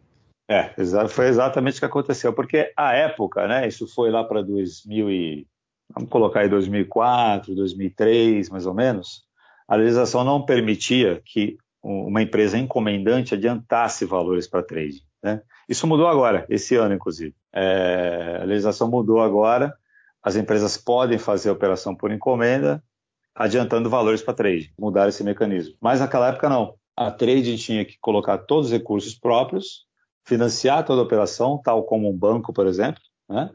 É, 0.49 0.75
foi 1.09 1.28
exatamente 1.28 1.76
o 1.76 1.78
que 1.80 1.87
aconteceu, 1.87 2.33
porque 2.33 2.73
a 2.76 2.92
época, 2.92 3.47
né, 3.47 3.69
isso 3.69 3.87
foi 3.87 4.11
lá 4.11 4.25
para 4.25 4.42
2000 4.42 5.11
e, 5.11 5.47
vamos 5.95 6.11
colocar 6.11 6.40
aí 6.40 6.49
2004, 6.49 7.54
2003, 7.54 8.49
mais 8.49 8.66
ou 8.66 8.75
menos, 8.75 9.25
a 9.70 9.76
legislação 9.76 10.24
não 10.24 10.44
permitia 10.44 11.22
que 11.24 11.56
uma 11.80 12.20
empresa 12.20 12.58
encomendante 12.58 13.34
adiantasse 13.34 14.04
valores 14.04 14.48
para 14.48 14.64
trade. 14.64 15.04
Né? 15.22 15.40
Isso 15.68 15.86
mudou 15.86 16.08
agora, 16.08 16.44
esse 16.50 16.74
ano, 16.74 16.92
inclusive. 16.92 17.32
É, 17.54 18.40
a 18.42 18.44
legislação 18.44 18.90
mudou 18.90 19.22
agora, 19.22 19.72
as 20.20 20.34
empresas 20.34 20.76
podem 20.76 21.18
fazer 21.18 21.50
operação 21.50 21.94
por 21.94 22.10
encomenda, 22.10 22.82
adiantando 23.32 23.88
valores 23.88 24.20
para 24.20 24.34
trade, 24.34 24.74
mudar 24.76 25.08
esse 25.08 25.22
mecanismo. 25.22 25.76
Mas 25.80 26.00
naquela 26.00 26.30
época 26.30 26.48
não. 26.48 26.74
A 26.96 27.12
trade 27.12 27.56
tinha 27.56 27.84
que 27.84 27.96
colocar 28.00 28.38
todos 28.38 28.66
os 28.66 28.72
recursos 28.72 29.14
próprios, 29.14 29.86
financiar 30.24 30.84
toda 30.84 31.00
a 31.00 31.04
operação, 31.04 31.60
tal 31.62 31.84
como 31.84 32.10
um 32.10 32.18
banco, 32.18 32.52
por 32.52 32.66
exemplo. 32.66 33.00
Né? 33.28 33.48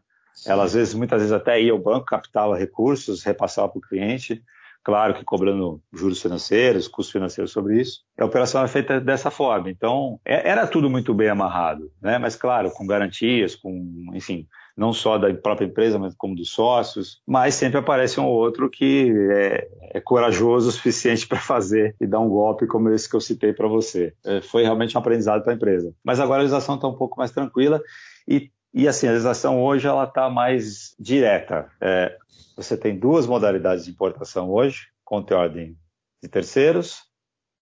Ela, 0.47 0.63
às 0.63 0.73
vezes, 0.73 0.93
muitas 0.93 1.19
vezes 1.19 1.33
até 1.33 1.61
ia 1.61 1.73
ao 1.73 1.77
banco, 1.77 2.05
captava 2.05 2.57
recursos, 2.57 3.21
repassava 3.21 3.67
para 3.67 3.79
o 3.79 3.81
cliente, 3.81 4.41
claro 4.85 5.15
que 5.15 5.25
cobrando 5.25 5.81
juros 5.91 6.21
financeiros, 6.21 6.87
custos 6.87 7.11
financeiros 7.11 7.51
sobre 7.51 7.81
isso. 7.81 8.01
A 8.17 8.23
operação 8.23 8.63
é 8.63 8.67
feita 8.67 9.01
dessa 9.01 9.31
forma. 9.31 9.69
Então, 9.69 10.19
é, 10.23 10.47
era 10.47 10.67
tudo 10.67 10.89
muito 10.89 11.13
bem 11.13 11.27
amarrado, 11.27 11.91
né? 11.99 12.19
Mas 12.19 12.35
claro, 12.35 12.69
com 12.69 12.85
garantias, 12.85 13.55
com, 13.55 14.11
enfim, 14.13 14.47
não 14.77 14.93
só 14.93 15.17
da 15.17 15.33
própria 15.33 15.65
empresa, 15.65 15.97
mas 15.97 16.13
como 16.15 16.35
dos 16.35 16.51
sócios, 16.51 17.19
mas 17.25 17.55
sempre 17.55 17.79
aparece 17.79 18.19
um 18.19 18.25
ou 18.25 18.35
outro 18.35 18.69
que 18.69 19.11
é, 19.31 19.67
é 19.95 19.99
corajoso 19.99 20.69
o 20.69 20.71
suficiente 20.71 21.25
para 21.27 21.39
fazer 21.39 21.95
e 21.99 22.05
dar 22.05 22.19
um 22.19 22.29
golpe 22.29 22.67
como 22.67 22.89
esse 22.91 23.09
que 23.09 23.15
eu 23.15 23.21
citei 23.21 23.53
para 23.53 23.67
você. 23.67 24.13
É, 24.23 24.39
foi 24.39 24.61
realmente 24.61 24.95
um 24.95 24.99
aprendizado 24.99 25.43
para 25.43 25.53
a 25.53 25.55
empresa. 25.55 25.93
Mas 26.03 26.19
agora 26.19 26.41
a 26.41 26.43
legislação 26.43 26.75
está 26.75 26.87
um 26.87 26.95
pouco 26.95 27.17
mais 27.17 27.31
tranquila 27.31 27.81
e, 28.27 28.51
e 28.75 28.89
assim, 28.89 29.07
a 29.07 29.11
legislação 29.11 29.63
hoje 29.63 29.87
ela 29.87 30.03
está 30.03 30.29
mais 30.29 30.93
direta. 30.99 31.71
É, 31.79 32.17
você 32.57 32.75
tem 32.75 32.99
duas 32.99 33.25
modalidades 33.25 33.85
de 33.85 33.91
importação 33.91 34.51
hoje, 34.51 34.87
conta 35.05 35.37
ordem 35.37 35.77
de 36.21 36.27
terceiros, 36.27 37.03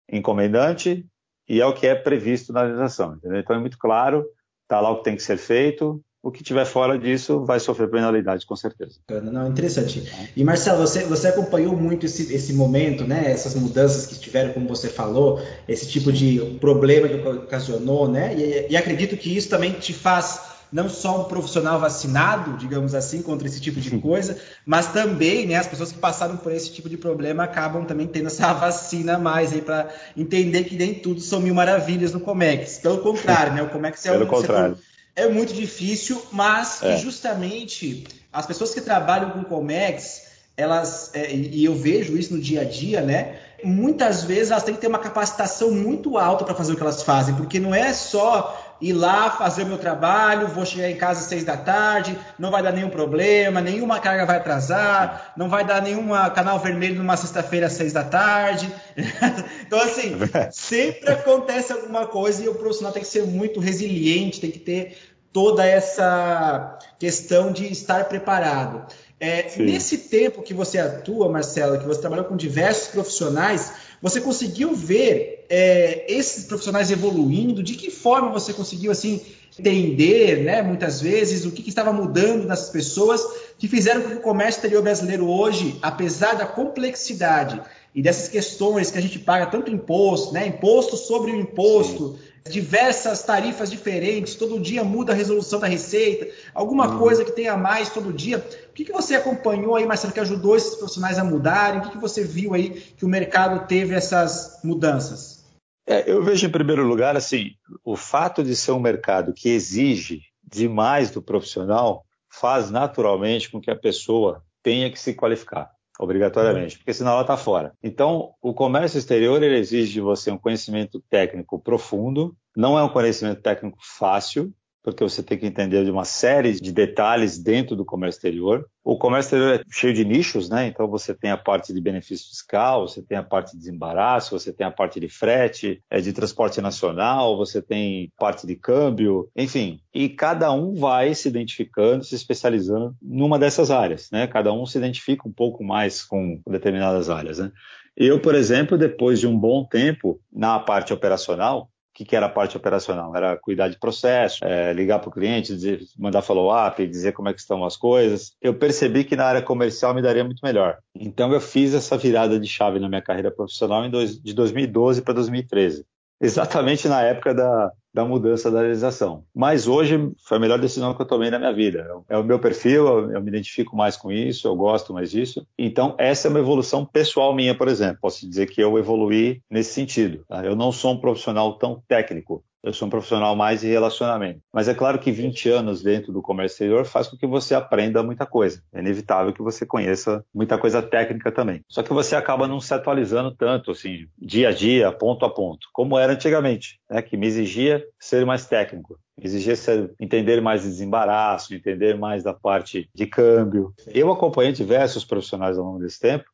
encomendante, 0.09 1.05
e 1.49 1.61
é 1.61 1.67
o 1.67 1.75
que 1.75 1.89
é 1.89 1.97
previsto 1.97 2.53
na 2.53 2.63
legislação. 2.63 3.15
Entendeu? 3.15 3.41
Então 3.41 3.57
é 3.57 3.59
muito 3.59 3.77
claro, 3.77 4.25
está 4.63 4.81
lá 4.81 4.89
o 4.91 4.99
que 4.99 5.05
tem 5.05 5.17
que 5.17 5.23
ser 5.25 5.37
feito, 5.37 6.01
o 6.23 6.31
que 6.31 6.45
tiver 6.45 6.65
fora 6.65 6.97
disso 6.97 7.45
vai 7.45 7.59
sofrer 7.59 7.91
penalidade, 7.91 8.47
com 8.47 8.55
certeza. 8.55 9.01
Não, 9.11 9.49
interessante. 9.49 10.31
E 10.37 10.45
Marcelo, 10.45 10.79
você, 10.79 11.03
você 11.07 11.27
acompanhou 11.27 11.75
muito 11.77 12.07
esse, 12.07 12.33
esse 12.33 12.53
momento, 12.53 13.05
né? 13.05 13.33
Essas 13.33 13.57
mudanças 13.57 14.07
que 14.07 14.17
tiveram, 14.17 14.53
como 14.53 14.69
você 14.69 14.89
falou, 14.89 15.43
esse 15.67 15.89
tipo 15.89 16.13
de 16.13 16.57
problema 16.61 17.09
que 17.09 17.17
ocasionou, 17.17 18.07
né? 18.07 18.37
E, 18.37 18.71
e 18.71 18.77
acredito 18.77 19.17
que 19.17 19.35
isso 19.35 19.49
também 19.49 19.73
te 19.73 19.93
faz 19.93 20.50
não 20.73 20.89
só 20.89 21.23
um 21.23 21.25
profissional 21.25 21.81
vacinado, 21.81 22.57
digamos 22.57 22.95
assim, 22.95 23.23
contra 23.23 23.49
esse 23.49 23.61
tipo 23.61 23.81
de 23.81 23.99
coisa, 23.99 24.39
mas 24.65 24.87
também, 24.89 25.47
né, 25.47 25.57
as 25.57 25.67
pessoas 25.67 25.93
que 25.93 25.99
passaram 25.99 26.37
por 26.37 26.53
esse 26.53 26.73
tipo 26.73 26.89
de 26.89 26.97
problema 26.97 27.45
acabam 27.45 27.85
também 27.85 28.07
tendo 28.07 28.29
essa 28.29 28.53
vacina 28.55 29.15
a 29.15 29.19
mais 29.19 29.53
aí 29.53 29.61
para 29.61 29.89
entender 30.17 30.65
que 30.65 30.77
nem 30.77 30.95
tudo 30.95 31.21
são 31.21 31.41
mil 31.41 31.55
maravilhas 31.55 32.13
no 32.13 32.21
Comex. 32.21 32.79
Pelo 32.79 32.99
contrário, 32.99 33.53
né, 33.53 33.63
o 33.63 33.69
Comex 33.69 34.07
é 34.07 34.13
Pelo 34.13 34.25
um 34.25 34.29
contrário. 34.29 34.77
setor 34.77 34.91
é 35.21 35.29
muito 35.29 35.53
difícil, 35.53 36.21
mas 36.33 36.83
é. 36.83 36.97
justamente 36.97 38.07
as 38.33 38.47
pessoas 38.47 38.73
que 38.73 38.81
trabalham 38.81 39.31
com 39.31 39.45
Comex, 39.45 40.29
elas, 40.57 41.11
é, 41.15 41.33
e 41.33 41.65
eu 41.65 41.75
vejo 41.75 42.17
isso 42.17 42.35
no 42.35 42.41
dia 42.41 42.63
a 42.63 42.65
dia, 42.65 43.01
né? 43.01 43.39
Muitas 43.63 44.23
vezes 44.23 44.51
elas 44.51 44.63
têm 44.63 44.75
que 44.75 44.81
ter 44.81 44.87
uma 44.87 44.99
capacitação 44.99 45.71
muito 45.71 46.17
alta 46.17 46.45
para 46.45 46.55
fazer 46.55 46.73
o 46.73 46.77
que 46.77 46.83
elas 46.83 47.03
fazem, 47.03 47.35
porque 47.35 47.59
não 47.59 47.75
é 47.75 47.93
só 47.93 48.70
ir 48.81 48.93
lá 48.93 49.31
fazer 49.31 49.65
o 49.65 49.67
meu 49.67 49.79
trabalho, 49.79 50.49
vou 50.49 50.65
chegar 50.65 50.91
em 50.91 50.97
casa 50.97 51.21
às 51.21 51.27
seis 51.27 51.45
da 51.45 51.57
tarde, 51.57 52.19
não 52.39 52.51
vai 52.51 52.63
dar 52.63 52.73
nenhum 52.73 52.89
problema, 52.89 53.61
nenhuma 53.61 54.01
carga 54.01 54.25
vai 54.25 54.37
atrasar, 54.37 55.33
não 55.37 55.49
vai 55.49 55.65
dar 55.65 55.83
nenhuma 55.83 56.31
canal 56.31 56.59
vermelho 56.59 56.97
numa 56.97 57.17
sexta-feira 57.17 57.67
às 57.67 57.75
seis 57.75 57.93
da 57.93 58.05
tarde. 58.05 58.73
então, 59.67 59.79
assim, 59.81 60.17
sempre 60.51 61.11
acontece 61.11 61.73
alguma 61.73 62.07
coisa 62.07 62.43
e 62.43 62.49
o 62.49 62.55
profissional 62.55 62.93
tem 62.93 63.03
que 63.03 63.09
ser 63.09 63.27
muito 63.27 63.61
resiliente, 63.61 64.41
tem 64.41 64.51
que 64.51 64.59
ter 64.59 64.97
toda 65.33 65.65
essa 65.65 66.79
questão 66.99 67.53
de 67.53 67.71
estar 67.71 68.05
preparado. 68.07 68.87
É, 69.23 69.51
nesse 69.59 69.99
tempo 69.99 70.41
que 70.41 70.55
você 70.55 70.79
atua, 70.79 71.29
Marcelo, 71.29 71.79
que 71.79 71.87
você 71.87 72.01
trabalhou 72.01 72.25
com 72.25 72.37
diversos 72.37 72.89
profissionais, 72.89 73.71
você 74.01 74.21
conseguiu 74.21 74.75
ver 74.75 75.47
é, 75.49 76.07
esses 76.09 76.45
profissionais 76.45 76.91
evoluindo? 76.91 77.63
De 77.63 77.75
que 77.75 77.91
forma 77.91 78.31
você 78.31 78.53
conseguiu 78.53 78.91
assim 78.91 79.21
entender, 79.59 80.43
né, 80.43 80.63
muitas 80.63 81.01
vezes, 81.01 81.45
o 81.45 81.51
que, 81.51 81.63
que 81.63 81.69
estava 81.69 81.93
mudando 81.93 82.47
nessas 82.47 82.71
pessoas 82.71 83.23
que 83.59 83.69
fizeram 83.69 84.03
com 84.03 84.09
que 84.09 84.17
o 84.17 84.21
comércio 84.21 84.59
exterior 84.59 84.83
brasileiro 84.83 85.29
hoje, 85.29 85.79
apesar 85.83 86.35
da 86.35 86.47
complexidade 86.47 87.61
e 87.95 88.03
dessas 88.03 88.29
questões 88.29 88.91
que 88.91 88.99
a 88.99 89.03
gente 89.03 89.19
paga 89.19 89.47
tanto 89.47 89.71
imposto, 89.71 90.33
né, 90.33 90.47
imposto 90.47 90.97
sobre 90.97 91.33
o 91.33 91.37
imposto, 91.37 92.17
Sim 92.17 92.31
diversas 92.49 93.23
tarifas 93.23 93.71
diferentes, 93.71 94.35
todo 94.35 94.61
dia 94.61 94.83
muda 94.83 95.13
a 95.13 95.17
resolução 95.17 95.61
da 95.61 95.67
receita, 95.67 96.29
alguma 96.55 96.89
uhum. 96.89 96.99
coisa 96.99 97.25
que 97.25 97.33
tenha 97.33 97.57
mais 97.57 97.91
todo 97.91 98.13
dia. 98.13 98.39
O 98.71 98.73
que, 98.73 98.85
que 98.85 98.93
você 98.93 99.15
acompanhou 99.15 99.77
aí, 99.77 99.87
Marcelo, 99.87 100.13
que 100.13 100.21
ajudou 100.21 100.57
esses 100.57 100.75
profissionais 100.75 101.19
a 101.19 101.25
mudarem? 101.25 101.81
O 101.81 101.83
que, 101.83 101.91
que 101.91 101.99
você 101.99 102.25
viu 102.25 102.55
aí 102.55 102.71
que 102.71 103.05
o 103.05 103.09
mercado 103.09 103.67
teve 103.67 103.95
essas 103.95 104.61
mudanças? 104.65 105.45
É, 105.87 106.11
eu 106.11 106.23
vejo 106.23 106.47
em 106.47 106.51
primeiro 106.51 106.87
lugar, 106.87 107.17
assim, 107.17 107.53
o 107.85 107.97
fato 107.97 108.43
de 108.43 108.55
ser 108.55 108.73
um 108.73 108.81
mercado 108.81 109.35
que 109.35 109.49
exige 109.49 110.23
demais 110.43 111.11
do 111.11 111.21
profissional 111.21 112.05
faz 112.29 112.71
naturalmente 112.71 113.51
com 113.51 113.61
que 113.61 113.71
a 113.71 113.77
pessoa 113.77 114.43
tenha 114.63 114.91
que 114.91 114.99
se 114.99 115.15
qualificar 115.15 115.71
obrigatoriamente, 116.01 116.79
porque 116.79 116.95
senão 116.95 117.13
ela 117.13 117.21
está 117.21 117.37
fora. 117.37 117.73
Então, 117.83 118.33
o 118.41 118.55
comércio 118.55 118.99
exterior 118.99 119.43
ele 119.43 119.59
exige 119.59 119.93
de 119.93 120.01
você 120.01 120.31
um 120.31 120.39
conhecimento 120.39 121.03
técnico 121.11 121.61
profundo, 121.61 122.35
não 122.57 122.79
é 122.79 122.83
um 122.83 122.89
conhecimento 122.89 123.43
técnico 123.43 123.79
fácil, 123.81 124.53
porque 124.83 125.05
você 125.05 125.23
tem 125.23 125.39
que 125.39 125.47
entender 125.47 125.85
de 125.85 125.91
uma 125.91 126.05
série 126.05 126.53
de 126.61 126.73
detalhes 126.73 127.39
dentro 127.39 127.77
do 127.77 127.85
comércio 127.85 128.19
exterior. 128.19 128.67
O 128.83 128.97
comércio 128.97 129.37
exterior 129.37 129.61
é 129.61 129.63
cheio 129.71 129.93
de 129.93 130.05
nichos, 130.05 130.49
né? 130.49 130.67
Então 130.67 130.89
você 130.89 131.15
tem 131.15 131.31
a 131.31 131.37
parte 131.37 131.73
de 131.73 131.81
benefício 131.81 132.29
fiscal, 132.29 132.89
você 132.89 133.03
tem 133.03 133.19
a 133.19 133.23
parte 133.23 133.53
de 133.53 133.59
desembaraço, 133.59 134.39
você 134.39 134.53
tem 134.53 134.67
a 134.67 134.71
parte 134.71 134.99
de 134.99 135.09
frete, 135.09 135.83
é 135.91 136.01
de 136.01 136.13
transporte 136.13 136.61
nacional, 136.61 137.37
você 137.37 137.61
tem 137.61 138.11
parte 138.19 138.47
de 138.47 138.57
câmbio, 138.57 139.29
enfim. 139.37 139.81
E 139.93 140.09
cada 140.09 140.51
um 140.53 140.75
vai 140.75 141.15
se 141.15 141.29
identificando, 141.29 142.05
se 142.05 142.15
especializando 142.15 142.95
numa 143.03 143.39
dessas 143.39 143.71
áreas, 143.71 144.11
né? 144.11 144.27
Cada 144.27 144.53
um 144.53 144.65
se 144.65 144.79
identifica 144.79 145.29
um 145.29 145.33
pouco 145.33 145.63
mais 145.63 146.03
com 146.03 146.41
determinadas 146.47 147.11
áreas, 147.11 147.39
né? 147.39 147.53
Eu, 147.97 148.21
por 148.21 148.35
exemplo, 148.35 148.79
depois 148.79 149.21
de 149.21 149.27
um 149.27 149.37
bom 149.37 149.65
tempo 149.65 150.21
na 150.33 150.59
parte 150.59 150.93
operacional, 150.93 151.70
que, 151.95 152.05
que 152.05 152.17
era 152.17 152.27
a 152.27 152.31
parte 152.31 152.57
operacional? 152.57 153.15
Era 153.15 153.37
cuidar 153.37 153.69
de 153.69 153.79
processo, 153.79 154.45
é, 154.45 154.73
ligar 154.73 154.99
para 154.99 155.09
o 155.09 155.13
cliente, 155.13 155.55
dizer, 155.55 155.81
mandar 155.99 156.23
follow-up, 156.23 156.87
dizer 156.87 157.13
como 157.13 157.29
é 157.29 157.35
que 157.35 157.41
estão 157.41 157.65
as 157.65 157.77
coisas. 157.77 158.33
Eu 158.41 158.55
percebi 158.55 159.05
que 159.05 159.17
na 159.17 159.27
área 159.27 159.43
comercial 159.43 159.95
me 159.95 160.03
daria 160.03 160.25
muito 160.25 160.41
melhor. 160.43 160.79
Então 160.95 161.33
eu 161.33 161.41
fiz 161.41 161.75
essa 161.75 161.97
virada 161.97 162.39
de 162.39 162.49
chave 162.49 162.79
na 162.79 162.89
minha 162.89 163.03
carreira 163.03 163.31
profissional 163.31 163.89
dois, 163.89 164.21
de 164.21 164.35
2012 164.35 165.03
para 165.03 165.15
2013 165.15 165.85
exatamente 166.21 166.87
na 166.87 167.03
época 167.03 167.33
da, 167.35 167.73
da 167.93 168.05
mudança 168.05 168.51
da 168.51 168.61
legislação. 168.61 169.25
Mas 169.35 169.67
hoje 169.67 170.13
foi 170.25 170.37
a 170.37 170.41
melhor 170.41 170.59
decisão 170.59 170.95
que 170.95 171.03
eu 171.03 171.07
tomei 171.07 171.31
na 171.31 171.39
minha 171.39 171.53
vida. 171.53 171.87
É 172.09 172.17
o 172.17 172.25
meu 172.25 172.39
perfil, 172.39 172.87
eu, 172.87 173.13
eu, 173.13 173.23
me 173.23 173.29
identifico 173.29 173.77
mais 173.77 173.97
com 173.97 174.13
isso, 174.13 174.47
eu 174.47 174.55
gosto 174.55 174.93
mais 174.93 175.11
disso. 175.11 175.47
Então, 175.59 175.95
essa 175.99 176.29
é 176.29 176.31
uma 176.31 176.39
evolução 176.39 176.85
pessoal 176.85 177.35
minha, 177.35 177.55
por 177.55 177.69
exemplo. 177.69 177.99
Posso 178.01 178.29
dizer 178.29 178.47
que 178.47 178.61
eu 178.61 178.79
evoluí 178.79 179.43
nesse 179.51 179.73
sentido. 179.73 180.25
Tá? 180.29 180.45
Eu 180.45 180.55
não 180.55 180.71
sou 180.73 180.93
um 180.93 181.01
profissional 181.01 181.59
tão 181.59 181.83
técnico. 181.87 182.45
Eu 182.63 182.73
sou 182.73 182.87
um 182.87 182.91
profissional 182.91 183.35
mais 183.35 183.63
de 183.63 183.69
relacionamento. 183.69 184.41
Mas 184.53 184.69
é 184.69 184.75
claro 184.75 184.99
que 184.99 185.11
20 185.11 185.49
anos 185.49 185.83
dentro 185.83 186.13
do 186.13 186.21
comércio 186.21 186.55
exterior 186.55 186.85
faz 186.85 187.09
com 187.09 187.17
que 187.17 187.27
você 187.27 187.55
aprenda 187.55 188.03
muita 188.03 188.27
coisa. 188.27 188.63
É 188.73 188.81
inevitável 188.81 189.33
que 189.33 189.43
você 189.43 189.65
conheça 189.65 190.25
muita 190.35 190.59
coisa 190.59 190.83
técnica 190.83 191.33
também. 191.33 191.65
Só 191.69 191.83
que 191.83 191.93
você 191.93 192.15
acaba 192.15 192.47
não 192.47 192.61
se 192.61 192.75
atualizando 192.75 193.35
tanto, 193.35 193.71
assim, 193.71 194.07
dia 194.19 194.51
a 194.51 194.53
dia, 194.53 194.93
ponto 194.93 195.25
a 195.25 195.31
ponto, 195.31 195.69
como 195.73 195.99
era 195.99 196.13
antigamente, 196.13 196.79
né? 196.91 197.01
que 197.01 197.17
me 197.17 197.27
exigia 197.27 197.83
ser 197.99 198.27
mais 198.27 198.47
técnico. 198.47 198.99
Exigia 199.23 199.55
entender 199.99 200.41
mais 200.41 200.63
de 200.63 200.69
desembaraço, 200.69 201.55
entender 201.55 201.97
mais 201.97 202.23
da 202.23 202.33
parte 202.33 202.89
de 202.95 203.07
câmbio. 203.07 203.73
Eu 203.89 204.11
acompanhei 204.11 204.53
diversos 204.53 205.05
profissionais 205.05 205.59
ao 205.59 205.65
longo 205.65 205.79
desse 205.79 206.01
tempo 206.01 206.25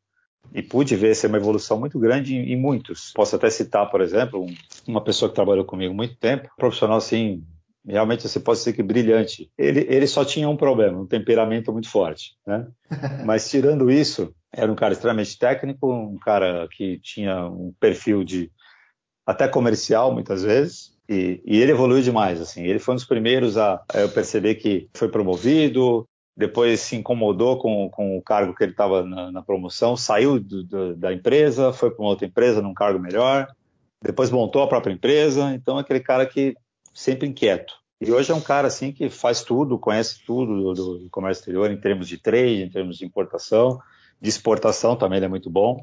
e 0.53 0.61
pude 0.61 0.95
ver 0.95 1.15
ser 1.15 1.27
uma 1.27 1.37
evolução 1.37 1.79
muito 1.79 1.99
grande 1.99 2.35
em, 2.35 2.53
em 2.53 2.55
muitos. 2.55 3.11
Posso 3.13 3.35
até 3.35 3.49
citar, 3.49 3.89
por 3.89 4.01
exemplo, 4.01 4.43
um, 4.43 4.55
uma 4.87 5.03
pessoa 5.03 5.29
que 5.29 5.35
trabalhou 5.35 5.65
comigo 5.65 5.93
muito 5.93 6.15
tempo, 6.15 6.49
um 6.53 6.57
profissional 6.57 6.97
assim, 6.97 7.43
realmente 7.85 8.27
você 8.27 8.39
pode 8.39 8.59
dizer 8.59 8.73
que 8.73 8.83
brilhante. 8.83 9.51
Ele, 9.57 9.85
ele 9.89 10.07
só 10.07 10.25
tinha 10.25 10.49
um 10.49 10.57
problema, 10.57 10.99
um 10.99 11.07
temperamento 11.07 11.71
muito 11.71 11.89
forte, 11.89 12.35
né? 12.45 12.67
Mas 13.25 13.49
tirando 13.49 13.89
isso, 13.91 14.33
era 14.51 14.71
um 14.71 14.75
cara 14.75 14.93
extremamente 14.93 15.37
técnico, 15.37 15.91
um 15.91 16.17
cara 16.17 16.67
que 16.71 16.99
tinha 16.99 17.47
um 17.47 17.73
perfil 17.79 18.23
de 18.23 18.51
até 19.25 19.47
comercial 19.47 20.13
muitas 20.13 20.43
vezes. 20.43 20.95
E, 21.09 21.41
e 21.45 21.57
ele 21.61 21.71
evoluiu 21.71 22.01
demais, 22.01 22.41
assim. 22.41 22.63
Ele 22.63 22.79
foi 22.79 22.93
um 22.93 22.97
dos 22.97 23.05
primeiros 23.05 23.57
a, 23.57 23.81
a 23.93 23.99
eu 23.99 24.09
perceber 24.09 24.55
que 24.55 24.89
foi 24.93 25.07
promovido, 25.07 26.07
depois 26.37 26.81
se 26.81 26.95
incomodou 26.95 27.57
com, 27.57 27.89
com 27.89 28.15
o 28.15 28.21
cargo 28.21 28.53
que 28.53 28.63
ele 28.63 28.71
estava 28.71 29.03
na, 29.03 29.31
na, 29.31 29.41
promoção, 29.41 29.97
saiu 29.97 30.39
do, 30.39 30.63
do, 30.63 30.95
da 30.95 31.11
empresa, 31.11 31.73
foi 31.73 31.89
para 31.89 32.03
uma 32.03 32.11
outra 32.11 32.27
empresa 32.27 32.61
num 32.61 32.75
cargo 32.75 32.99
melhor, 32.99 33.47
depois 33.99 34.29
montou 34.29 34.61
a 34.61 34.67
própria 34.67 34.93
empresa, 34.93 35.51
então 35.55 35.79
é 35.79 35.81
aquele 35.81 35.99
cara 35.99 36.27
que 36.27 36.55
sempre 36.93 37.27
inquieto. 37.27 37.73
E 37.99 38.11
hoje 38.11 38.31
é 38.31 38.35
um 38.35 38.41
cara 38.41 38.67
assim 38.67 38.91
que 38.91 39.09
faz 39.09 39.41
tudo, 39.41 39.79
conhece 39.79 40.23
tudo 40.27 40.75
do, 40.75 40.99
do 40.99 41.09
comércio 41.09 41.41
exterior 41.41 41.71
em 41.71 41.81
termos 41.81 42.07
de 42.07 42.19
trade, 42.19 42.61
em 42.61 42.69
termos 42.69 42.99
de 42.99 43.05
importação, 43.05 43.79
de 44.21 44.29
exportação 44.29 44.95
também 44.95 45.17
ele 45.17 45.25
é 45.25 45.29
muito 45.29 45.49
bom. 45.49 45.81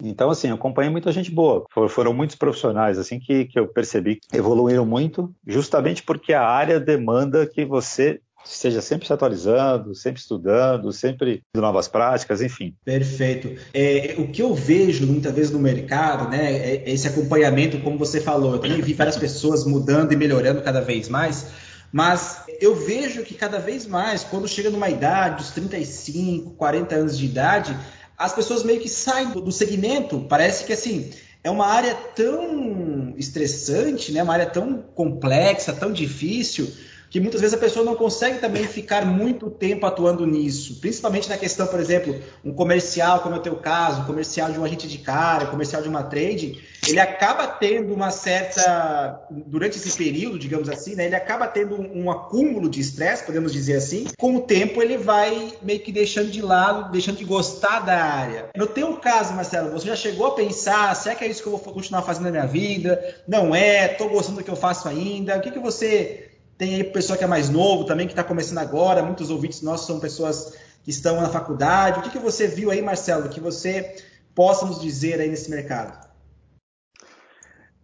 Então, 0.00 0.30
assim, 0.30 0.48
eu 0.48 0.54
acompanhei 0.54 0.90
muita 0.90 1.10
gente 1.10 1.30
boa. 1.30 1.64
Foram 1.88 2.12
muitos 2.12 2.36
profissionais, 2.36 2.98
assim, 2.98 3.18
que, 3.18 3.46
que 3.46 3.58
eu 3.58 3.66
percebi 3.66 4.16
que 4.16 4.36
evoluíram 4.36 4.84
muito, 4.84 5.34
justamente 5.46 6.02
porque 6.02 6.32
a 6.34 6.46
área 6.46 6.78
demanda 6.78 7.46
que 7.46 7.64
você 7.64 8.20
esteja 8.48 8.80
sempre 8.80 9.06
se 9.06 9.12
atualizando, 9.12 9.94
sempre 9.94 10.20
estudando, 10.20 10.92
sempre 10.92 11.42
novas 11.54 11.88
práticas, 11.88 12.40
enfim. 12.40 12.74
Perfeito. 12.84 13.54
É, 13.72 14.14
o 14.18 14.28
que 14.28 14.42
eu 14.42 14.54
vejo 14.54 15.06
muitas 15.06 15.34
vezes 15.34 15.50
no 15.50 15.58
mercado, 15.58 16.28
né, 16.28 16.52
é 16.52 16.90
esse 16.90 17.08
acompanhamento, 17.08 17.78
como 17.80 17.98
você 17.98 18.20
falou, 18.20 18.54
eu 18.54 18.58
também 18.58 18.80
vi 18.80 18.94
várias 18.94 19.16
pessoas 19.16 19.64
mudando 19.64 20.12
e 20.12 20.16
melhorando 20.16 20.62
cada 20.62 20.80
vez 20.80 21.08
mais, 21.08 21.46
mas 21.92 22.42
eu 22.60 22.74
vejo 22.74 23.22
que 23.22 23.34
cada 23.34 23.58
vez 23.58 23.86
mais, 23.86 24.24
quando 24.24 24.48
chega 24.48 24.70
numa 24.70 24.88
idade, 24.88 25.36
dos 25.36 25.50
35, 25.50 26.50
40 26.52 26.94
anos 26.94 27.18
de 27.18 27.26
idade, 27.26 27.76
as 28.16 28.32
pessoas 28.32 28.62
meio 28.62 28.80
que 28.80 28.88
saem 28.88 29.30
do 29.30 29.52
segmento. 29.52 30.20
Parece 30.28 30.64
que 30.64 30.72
assim, 30.72 31.10
é 31.44 31.50
uma 31.50 31.66
área 31.66 31.94
tão 31.94 33.14
estressante, 33.16 34.10
né? 34.12 34.22
uma 34.22 34.32
área 34.32 34.46
tão 34.46 34.82
complexa, 34.94 35.72
tão 35.72 35.92
difícil, 35.92 36.72
que 37.16 37.20
muitas 37.20 37.40
vezes 37.40 37.56
a 37.56 37.58
pessoa 37.58 37.82
não 37.82 37.96
consegue 37.96 38.40
também 38.40 38.64
ficar 38.64 39.06
muito 39.06 39.48
tempo 39.48 39.86
atuando 39.86 40.26
nisso, 40.26 40.78
principalmente 40.82 41.30
na 41.30 41.38
questão, 41.38 41.66
por 41.66 41.80
exemplo, 41.80 42.14
um 42.44 42.52
comercial, 42.52 43.20
como 43.20 43.34
é 43.34 43.38
o 43.38 43.40
teu 43.40 43.56
caso, 43.56 44.04
comercial 44.04 44.52
de 44.52 44.60
um 44.60 44.64
agente 44.64 44.86
de 44.86 44.98
cara, 44.98 45.46
comercial 45.46 45.80
de 45.80 45.88
uma 45.88 46.02
trade, 46.02 46.62
ele 46.86 47.00
acaba 47.00 47.46
tendo 47.46 47.94
uma 47.94 48.10
certa, 48.10 49.26
durante 49.30 49.78
esse 49.78 49.96
período, 49.96 50.38
digamos 50.38 50.68
assim, 50.68 50.94
né, 50.94 51.06
ele 51.06 51.14
acaba 51.14 51.48
tendo 51.48 51.80
um, 51.80 52.04
um 52.04 52.10
acúmulo 52.10 52.68
de 52.68 52.82
estresse, 52.82 53.24
podemos 53.24 53.50
dizer 53.50 53.76
assim, 53.76 54.08
com 54.18 54.36
o 54.36 54.42
tempo 54.42 54.82
ele 54.82 54.98
vai 54.98 55.54
meio 55.62 55.80
que 55.80 55.90
deixando 55.90 56.30
de 56.30 56.42
lado, 56.42 56.92
deixando 56.92 57.16
de 57.16 57.24
gostar 57.24 57.80
da 57.80 57.96
área. 57.96 58.50
No 58.54 58.66
teu 58.66 58.94
caso, 58.98 59.32
Marcelo, 59.32 59.70
você 59.70 59.86
já 59.86 59.96
chegou 59.96 60.26
a 60.26 60.34
pensar, 60.34 60.94
será 60.94 61.14
que 61.14 61.24
é 61.24 61.28
isso 61.28 61.40
que 61.42 61.48
eu 61.48 61.56
vou 61.56 61.72
continuar 61.72 62.02
fazendo 62.02 62.24
na 62.24 62.30
minha 62.30 62.46
vida? 62.46 63.02
Não 63.26 63.54
é? 63.54 63.92
Estou 63.92 64.10
gostando 64.10 64.36
do 64.36 64.44
que 64.44 64.50
eu 64.50 64.56
faço 64.56 64.86
ainda? 64.86 65.34
O 65.38 65.40
que, 65.40 65.50
que 65.50 65.58
você 65.58 66.25
tem 66.58 66.74
aí 66.74 66.84
pessoa 66.84 67.18
que 67.18 67.24
é 67.24 67.26
mais 67.26 67.50
novo 67.50 67.84
também, 67.84 68.06
que 68.06 68.12
está 68.12 68.24
começando 68.24 68.58
agora. 68.58 69.02
Muitos 69.02 69.30
ouvintes 69.30 69.62
nossos 69.62 69.86
são 69.86 70.00
pessoas 70.00 70.56
que 70.82 70.90
estão 70.90 71.20
na 71.20 71.28
faculdade. 71.28 71.98
O 71.98 72.02
que, 72.02 72.10
que 72.10 72.18
você 72.18 72.46
viu 72.46 72.70
aí, 72.70 72.80
Marcelo, 72.80 73.28
que 73.28 73.40
você 73.40 73.96
possa 74.34 74.64
nos 74.64 74.80
dizer 74.80 75.20
aí 75.20 75.28
nesse 75.28 75.50
mercado? 75.50 76.06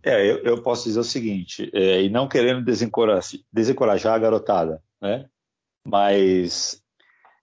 É, 0.02 0.24
eu, 0.28 0.38
eu 0.38 0.62
posso 0.62 0.84
dizer 0.84 1.00
o 1.00 1.04
seguinte, 1.04 1.70
é, 1.72 2.02
e 2.02 2.08
não 2.08 2.28
querendo 2.28 2.64
desencorajar, 2.64 3.40
desencorajar 3.52 4.14
a 4.14 4.18
garotada, 4.18 4.82
né? 5.00 5.26
Mas 5.86 6.82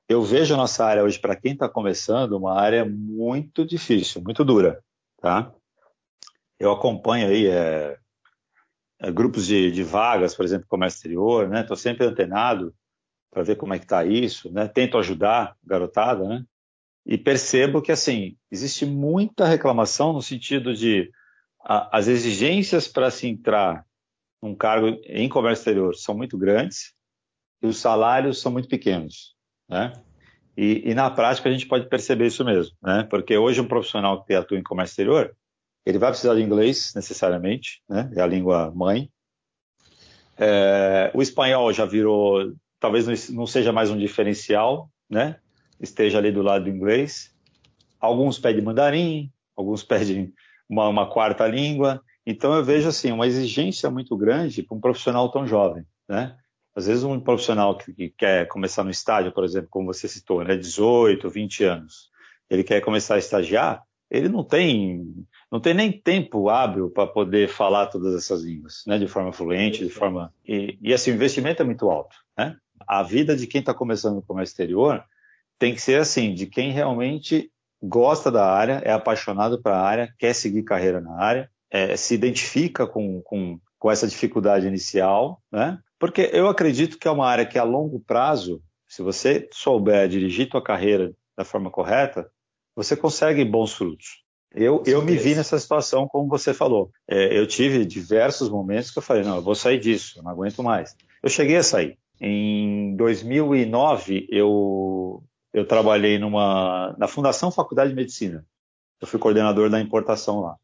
eu 0.09 0.23
vejo 0.23 0.53
a 0.53 0.57
nossa 0.57 0.83
área 0.83 1.03
hoje, 1.03 1.19
para 1.19 1.35
quem 1.35 1.53
está 1.53 1.69
começando, 1.69 2.33
uma 2.33 2.59
área 2.59 2.83
muito 2.83 3.65
difícil, 3.65 4.21
muito 4.21 4.43
dura, 4.43 4.83
tá? 5.21 5.53
Eu 6.59 6.71
acompanho 6.71 7.27
aí 7.27 7.47
é, 7.47 7.97
grupos 9.13 9.47
de, 9.47 9.71
de, 9.71 9.83
vagas, 9.83 10.35
por 10.35 10.43
exemplo, 10.43 10.67
comércio 10.67 10.97
exterior, 10.97 11.47
né? 11.47 11.61
Estou 11.61 11.77
sempre 11.77 12.05
antenado 12.05 12.73
para 13.31 13.43
ver 13.43 13.55
como 13.55 13.73
é 13.73 13.79
que 13.79 13.85
está 13.85 14.03
isso, 14.03 14.51
né? 14.51 14.67
Tento 14.67 14.97
ajudar 14.97 15.55
garotada, 15.63 16.27
né? 16.27 16.43
E 17.05 17.17
percebo 17.17 17.81
que, 17.81 17.91
assim, 17.91 18.35
existe 18.51 18.85
muita 18.85 19.45
reclamação 19.45 20.11
no 20.11 20.21
sentido 20.21 20.73
de 20.73 21.09
a, 21.61 21.97
as 21.97 22.07
exigências 22.07 22.87
para 22.87 23.09
se 23.09 23.27
entrar 23.27 23.85
num 24.41 24.55
cargo 24.55 24.99
em 25.05 25.27
comércio 25.29 25.61
exterior 25.61 25.95
são 25.95 26.15
muito 26.15 26.37
grandes 26.37 26.93
e 27.61 27.67
os 27.67 27.77
salários 27.77 28.41
são 28.41 28.51
muito 28.51 28.67
pequenos, 28.67 29.35
né? 29.67 29.93
E, 30.57 30.89
e 30.89 30.93
na 30.93 31.09
prática 31.09 31.47
a 31.47 31.51
gente 31.51 31.67
pode 31.67 31.87
perceber 31.87 32.27
isso 32.27 32.43
mesmo, 32.43 32.75
né? 32.81 33.07
Porque 33.09 33.37
hoje 33.37 33.61
um 33.61 33.67
profissional 33.67 34.23
que 34.23 34.33
atua 34.33 34.57
em 34.57 34.63
comércio 34.63 34.93
exterior, 34.93 35.35
ele 35.89 35.99
vai 35.99 36.09
precisar 36.11 36.35
de 36.35 36.41
inglês 36.41 36.93
necessariamente, 36.95 37.81
né? 37.89 38.11
É 38.15 38.21
a 38.21 38.27
língua 38.27 38.71
mãe. 38.75 39.09
É, 40.37 41.11
o 41.13 41.21
espanhol 41.21 41.73
já 41.73 41.85
virou, 41.85 42.53
talvez 42.79 43.29
não 43.29 43.45
seja 43.45 43.73
mais 43.73 43.89
um 43.89 43.97
diferencial, 43.97 44.89
né? 45.09 45.37
Esteja 45.79 46.17
ali 46.17 46.31
do 46.31 46.41
lado 46.41 46.65
do 46.65 46.69
inglês. 46.69 47.33
Alguns 47.99 48.39
pedem 48.39 48.63
mandarim, 48.63 49.31
alguns 49.55 49.83
pedem 49.83 50.33
uma, 50.69 50.87
uma 50.87 51.09
quarta 51.09 51.47
língua. 51.47 52.01
Então 52.25 52.53
eu 52.53 52.63
vejo 52.63 52.87
assim 52.87 53.11
uma 53.11 53.27
exigência 53.27 53.89
muito 53.89 54.15
grande 54.15 54.63
para 54.63 54.77
um 54.77 54.81
profissional 54.81 55.29
tão 55.29 55.47
jovem, 55.47 55.83
né? 56.07 56.37
Às 56.75 56.87
vezes 56.87 57.03
um 57.03 57.19
profissional 57.19 57.75
que, 57.75 57.91
que, 57.93 58.09
quer 58.09 58.47
começar 58.47 58.83
no 58.83 58.91
estágio, 58.91 59.33
por 59.33 59.43
exemplo, 59.43 59.67
como 59.69 59.87
você 59.87 60.07
citou, 60.07 60.43
né, 60.43 60.55
18, 60.55 61.29
20 61.29 61.63
anos, 61.63 62.09
ele 62.49 62.63
quer 62.63 62.79
começar 62.79 63.15
a 63.15 63.17
estagiar, 63.17 63.83
ele 64.09 64.29
não 64.29 64.43
tem 64.43 65.25
não 65.51 65.59
tem 65.59 65.73
nem 65.73 65.91
tempo 65.91 66.49
hábil 66.49 66.89
para 66.91 67.07
poder 67.07 67.49
falar 67.49 67.87
todas 67.87 68.15
essas 68.15 68.43
línguas, 68.43 68.83
né, 68.85 68.99
de 68.99 69.07
forma 69.07 69.33
fluente, 69.33 69.83
de 69.83 69.89
forma 69.89 70.33
e, 70.47 70.77
e 70.81 70.93
assim 70.93 71.11
o 71.11 71.15
investimento 71.15 71.61
é 71.61 71.65
muito 71.65 71.89
alto, 71.89 72.15
né? 72.37 72.55
A 72.87 73.03
vida 73.03 73.35
de 73.35 73.45
quem 73.45 73.59
está 73.59 73.73
começando 73.73 74.15
no 74.15 74.21
comércio 74.21 74.53
exterior 74.53 75.03
tem 75.57 75.75
que 75.75 75.81
ser 75.81 75.99
assim, 75.99 76.33
de 76.33 76.47
quem 76.47 76.71
realmente 76.71 77.51
gosta 77.81 78.31
da 78.31 78.49
área, 78.49 78.81
é 78.83 78.91
apaixonado 78.91 79.61
para 79.61 79.77
a 79.77 79.81
área, 79.81 80.13
quer 80.17 80.33
seguir 80.33 80.63
carreira 80.63 81.01
na 81.01 81.17
área, 81.21 81.49
é, 81.69 81.95
se 81.95 82.13
identifica 82.13 82.87
com, 82.87 83.21
com, 83.21 83.59
com 83.77 83.91
essa 83.91 84.07
dificuldade 84.07 84.67
inicial, 84.67 85.41
né? 85.51 85.79
Porque 85.99 86.29
eu 86.33 86.47
acredito 86.47 86.97
que 86.97 87.07
é 87.07 87.11
uma 87.11 87.27
área 87.27 87.45
que 87.45 87.59
a 87.59 87.63
longo 87.63 87.99
prazo, 87.99 88.61
se 88.87 89.01
você 89.01 89.49
souber 89.51 90.07
dirigir 90.07 90.49
tua 90.49 90.63
carreira 90.63 91.13
da 91.37 91.43
forma 91.43 91.69
correta, 91.69 92.29
você 92.79 92.95
consegue 92.95 93.43
bons 93.43 93.73
frutos. 93.73 94.23
Eu, 94.55 94.81
eu 94.87 95.01
me 95.01 95.17
vi 95.17 95.35
nessa 95.35 95.59
situação, 95.59 96.07
como 96.07 96.29
você 96.29 96.53
falou. 96.53 96.91
É, 97.05 97.37
eu 97.37 97.45
tive 97.45 97.85
diversos 97.85 98.49
momentos 98.49 98.89
que 98.89 98.97
eu 98.97 99.03
falei, 99.03 99.21
não, 99.21 99.35
eu 99.35 99.41
vou 99.41 99.53
sair 99.53 99.77
disso, 99.77 100.17
eu 100.17 100.23
não 100.23 100.31
aguento 100.31 100.63
mais. 100.63 100.95
Eu 101.21 101.29
cheguei 101.29 101.57
a 101.57 101.63
sair. 101.63 101.99
Em 102.21 102.95
2009, 102.95 104.27
eu, 104.31 105.21
eu 105.53 105.65
trabalhei 105.67 106.17
numa, 106.17 106.95
na 106.97 107.07
Fundação 107.09 107.51
Faculdade 107.51 107.89
de 107.89 107.97
Medicina. 107.97 108.45
Eu 109.01 109.07
fui 109.07 109.19
coordenador 109.19 109.69
da 109.69 109.81
importação 109.81 110.39
lá. 110.39 110.55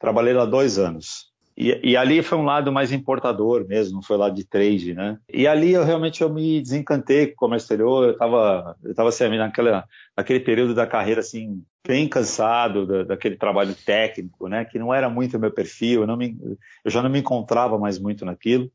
Trabalhei 0.00 0.34
lá 0.34 0.44
dois 0.44 0.80
anos. 0.80 1.31
E, 1.56 1.90
e, 1.90 1.96
ali 1.96 2.22
foi 2.22 2.38
um 2.38 2.44
lado 2.44 2.72
mais 2.72 2.92
importador 2.92 3.66
mesmo, 3.66 4.02
foi 4.02 4.16
lado 4.16 4.34
de 4.34 4.44
trade, 4.44 4.94
né? 4.94 5.18
E 5.28 5.46
ali 5.46 5.72
eu 5.72 5.84
realmente 5.84 6.22
eu 6.22 6.32
me 6.32 6.62
desencantei 6.62 7.26
com 7.26 7.32
o 7.32 7.36
comércio 7.36 7.66
exterior, 7.66 8.04
eu 8.04 8.12
estava 8.12 8.76
eu 8.82 8.94
tava 8.94 9.10
assim, 9.10 9.28
naquela, 9.36 9.84
naquele 10.16 10.40
período 10.40 10.74
da 10.74 10.86
carreira 10.86 11.20
assim, 11.20 11.62
bem 11.86 12.08
cansado 12.08 12.86
da, 12.86 13.02
daquele 13.04 13.36
trabalho 13.36 13.74
técnico, 13.74 14.48
né? 14.48 14.64
Que 14.64 14.78
não 14.78 14.94
era 14.94 15.10
muito 15.10 15.36
o 15.36 15.40
meu 15.40 15.50
perfil, 15.50 16.08
eu, 16.08 16.16
me, 16.16 16.38
eu 16.84 16.90
já 16.90 17.02
não 17.02 17.10
me 17.10 17.18
encontrava 17.18 17.78
mais 17.78 17.98
muito 17.98 18.24
naquilo, 18.24 18.70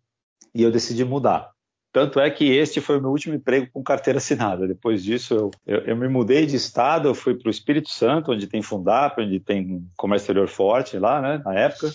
e 0.54 0.62
eu 0.62 0.72
decidi 0.72 1.04
mudar. 1.04 1.52
Tanto 1.92 2.20
é 2.20 2.30
que 2.30 2.46
este 2.46 2.80
foi 2.80 3.00
o 3.00 3.02
meu 3.02 3.10
último 3.10 3.34
emprego 3.34 3.70
com 3.74 3.82
carteira 3.82 4.18
assinada. 4.18 4.68
Depois 4.68 5.04
disso, 5.04 5.34
eu, 5.34 5.52
eu, 5.66 5.80
eu 5.80 5.98
me 5.98 6.08
mudei 6.08 6.46
de 6.46 6.56
estado, 6.56 7.08
eu 7.08 7.16
fui 7.16 7.34
para 7.34 7.48
o 7.48 7.52
Espírito 7.52 7.90
Santo, 7.90 8.32
onde 8.32 8.46
tem 8.46 8.62
Fundap, 8.62 9.20
onde 9.20 9.40
tem 9.40 9.84
comércio 9.96 10.26
exterior 10.26 10.48
forte 10.48 11.00
lá, 11.00 11.20
né, 11.20 11.42
na 11.44 11.56
época. 11.56 11.90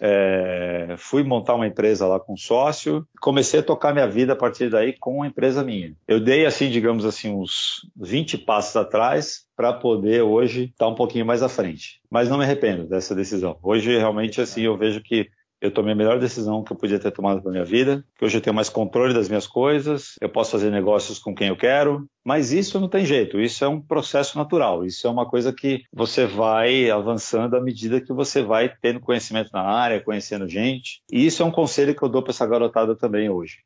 É, 0.00 0.94
fui 0.98 1.22
montar 1.22 1.54
uma 1.54 1.66
empresa 1.66 2.06
lá 2.06 2.20
com 2.20 2.36
sócio, 2.36 3.06
comecei 3.20 3.60
a 3.60 3.62
tocar 3.62 3.92
minha 3.92 4.06
vida 4.06 4.34
a 4.34 4.36
partir 4.36 4.68
daí 4.68 4.92
com 4.92 5.16
uma 5.16 5.26
empresa 5.26 5.64
minha. 5.64 5.94
Eu 6.06 6.20
dei 6.20 6.44
assim, 6.44 6.68
digamos 6.70 7.04
assim, 7.04 7.30
uns 7.30 7.88
20 7.96 8.38
passos 8.38 8.76
atrás 8.76 9.46
para 9.56 9.72
poder 9.72 10.22
hoje 10.22 10.64
estar 10.64 10.88
um 10.88 10.94
pouquinho 10.94 11.24
mais 11.24 11.42
à 11.42 11.48
frente. 11.48 12.00
Mas 12.10 12.28
não 12.28 12.38
me 12.38 12.44
arrependo 12.44 12.86
dessa 12.86 13.14
decisão. 13.14 13.58
Hoje 13.62 13.96
realmente 13.96 14.40
assim 14.40 14.62
eu 14.62 14.76
vejo 14.76 15.00
que 15.02 15.28
eu 15.60 15.70
tomei 15.70 15.92
a 15.92 15.96
melhor 15.96 16.18
decisão 16.18 16.62
que 16.62 16.72
eu 16.72 16.76
podia 16.76 16.98
ter 16.98 17.10
tomado 17.10 17.42
na 17.42 17.50
minha 17.50 17.64
vida, 17.64 18.04
que 18.18 18.24
hoje 18.24 18.36
eu 18.36 18.40
tenho 18.40 18.54
mais 18.54 18.68
controle 18.68 19.14
das 19.14 19.28
minhas 19.28 19.46
coisas, 19.46 20.14
eu 20.20 20.28
posso 20.28 20.52
fazer 20.52 20.70
negócios 20.70 21.18
com 21.18 21.34
quem 21.34 21.48
eu 21.48 21.56
quero, 21.56 22.06
mas 22.24 22.52
isso 22.52 22.78
não 22.80 22.88
tem 22.88 23.04
jeito, 23.04 23.40
isso 23.40 23.64
é 23.64 23.68
um 23.68 23.80
processo 23.80 24.36
natural, 24.36 24.84
isso 24.84 25.06
é 25.06 25.10
uma 25.10 25.28
coisa 25.28 25.52
que 25.52 25.82
você 25.92 26.26
vai 26.26 26.90
avançando 26.90 27.56
à 27.56 27.60
medida 27.60 28.00
que 28.00 28.12
você 28.12 28.42
vai 28.42 28.68
tendo 28.80 29.00
conhecimento 29.00 29.50
na 29.52 29.62
área, 29.62 30.02
conhecendo 30.02 30.48
gente, 30.48 31.00
e 31.10 31.26
isso 31.26 31.42
é 31.42 31.46
um 31.46 31.50
conselho 31.50 31.94
que 31.94 32.02
eu 32.02 32.08
dou 32.08 32.22
para 32.22 32.32
essa 32.32 32.46
garotada 32.46 32.94
também 32.94 33.30
hoje. 33.30 33.58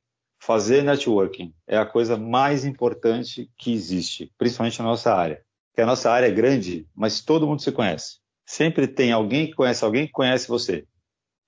Fazer 0.43 0.83
networking 0.83 1.53
é 1.67 1.77
a 1.77 1.85
coisa 1.85 2.17
mais 2.17 2.65
importante 2.65 3.51
que 3.59 3.73
existe, 3.73 4.33
principalmente 4.39 4.79
na 4.79 4.87
nossa 4.87 5.15
área. 5.15 5.43
Porque 5.71 5.83
a 5.83 5.87
nossa 5.87 6.11
área 6.11 6.27
é 6.27 6.31
grande, 6.31 6.87
mas 6.95 7.21
todo 7.21 7.47
mundo 7.47 7.61
se 7.61 7.71
conhece. 7.71 8.19
Sempre 8.47 8.89
tem 8.89 9.13
alguém 9.13 9.47
que 9.47 9.55
conhece 9.55 9.85
alguém 9.85 10.07
que 10.07 10.13
conhece 10.13 10.49
você. 10.49 10.85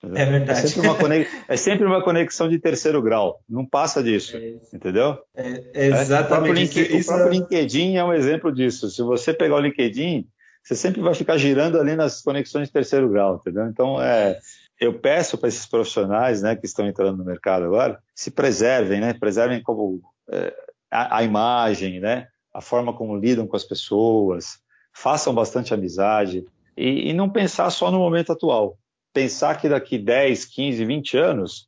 É 0.03 0.25
verdade. 0.25 0.59
É 0.59 0.67
sempre, 0.67 0.95
conex... 0.95 1.31
é 1.47 1.57
sempre, 1.57 1.85
uma 1.85 2.03
conexão 2.03 2.49
de 2.49 2.59
terceiro 2.59 3.01
grau. 3.01 3.39
Não 3.49 3.65
passa 3.65 4.03
disso. 4.03 4.35
É 4.35 4.55
entendeu? 4.73 5.17
É, 5.33 5.63
é 5.73 5.87
exatamente. 5.87 6.79
É, 6.79 6.83
o, 6.83 6.85
próprio 6.85 7.01
o 7.01 7.05
próprio 7.05 7.29
LinkedIn 7.31 7.95
é 7.95 8.03
um 8.03 8.13
exemplo 8.13 8.51
disso. 8.51 8.89
Se 8.89 9.01
você 9.01 9.33
pegar 9.33 9.55
o 9.55 9.61
LinkedIn, 9.61 10.27
você 10.61 10.75
sempre 10.75 11.01
vai 11.01 11.13
ficar 11.13 11.37
girando 11.37 11.79
ali 11.79 11.95
nas 11.95 12.21
conexões 12.21 12.67
de 12.67 12.73
terceiro 12.73 13.09
grau, 13.09 13.35
entendeu? 13.35 13.65
Então, 13.67 14.01
é, 14.01 14.37
eu 14.79 14.99
peço 14.99 15.37
para 15.37 15.47
esses 15.47 15.65
profissionais 15.65 16.41
né, 16.41 16.55
que 16.55 16.65
estão 16.65 16.85
entrando 16.85 17.17
no 17.17 17.25
mercado 17.25 17.65
agora, 17.65 17.99
se 18.13 18.29
preservem, 18.29 18.99
né? 18.99 19.13
Preservem 19.13 19.63
como 19.63 20.01
é, 20.29 20.53
a, 20.91 21.19
a 21.19 21.23
imagem, 21.23 22.01
né? 22.01 22.27
A 22.53 22.59
forma 22.59 22.93
como 22.93 23.17
lidam 23.17 23.47
com 23.47 23.55
as 23.55 23.63
pessoas, 23.63 24.59
façam 24.93 25.33
bastante 25.33 25.73
amizade 25.73 26.45
e, 26.75 27.09
e 27.09 27.13
não 27.13 27.29
pensar 27.29 27.69
só 27.69 27.89
no 27.89 27.99
momento 27.99 28.33
atual 28.33 28.77
pensar 29.13 29.59
que 29.59 29.69
daqui 29.69 29.97
10, 29.97 30.45
15, 30.45 30.85
20 30.85 31.17
anos, 31.17 31.67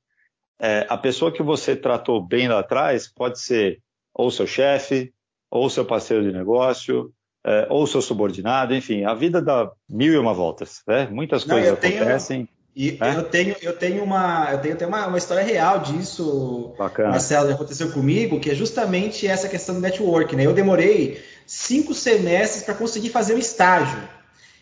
é, 0.60 0.86
a 0.90 0.98
pessoa 0.98 1.32
que 1.32 1.44
você 1.44 1.76
tratou 1.76 2.22
bem 2.22 2.48
lá 2.48 2.60
atrás 2.60 3.08
pode 3.08 3.40
ser 3.40 3.80
ou 4.14 4.32
seu 4.32 4.48
chefe, 4.48 5.14
ou 5.52 5.70
seu 5.70 5.86
parceiro 5.86 6.24
de 6.24 6.32
negócio, 6.32 7.14
é, 7.46 7.68
ou 7.70 7.86
seu 7.86 8.02
subordinado, 8.02 8.74
enfim, 8.74 9.04
a 9.04 9.14
vida 9.14 9.42
dá 9.42 9.72
mil 9.88 10.14
e 10.14 10.18
uma 10.18 10.34
voltas, 10.34 10.82
né? 10.88 11.08
Muitas 11.12 11.46
Não, 11.46 11.56
coisas 11.56 11.74
acontecem. 11.74 12.50
E 12.76 12.98
é? 13.00 13.16
eu 13.16 13.24
tenho, 13.24 13.56
eu 13.62 13.78
tenho 13.78 14.04
uma, 14.04 14.50
eu 14.52 14.58
tenho 14.60 14.74
até 14.74 14.86
uma, 14.86 15.08
uma 15.08 15.18
história 15.18 15.44
real 15.44 15.80
disso, 15.80 16.74
Bacana. 16.78 17.12
Marcelo, 17.12 17.48
que 17.48 17.54
aconteceu 17.54 17.92
comigo, 17.92 18.40
que 18.40 18.50
é 18.50 18.56
justamente 18.56 19.26
essa 19.28 19.48
questão 19.48 19.76
do 19.76 19.82
network, 19.82 20.36
né? 20.36 20.46
Eu 20.46 20.54
demorei 20.54 21.24
cinco 21.46 21.94
semestres 21.94 22.64
para 22.64 22.74
conseguir 22.74 23.10
fazer 23.10 23.34
o 23.34 23.36
um 23.38 23.40
estágio. 23.40 24.02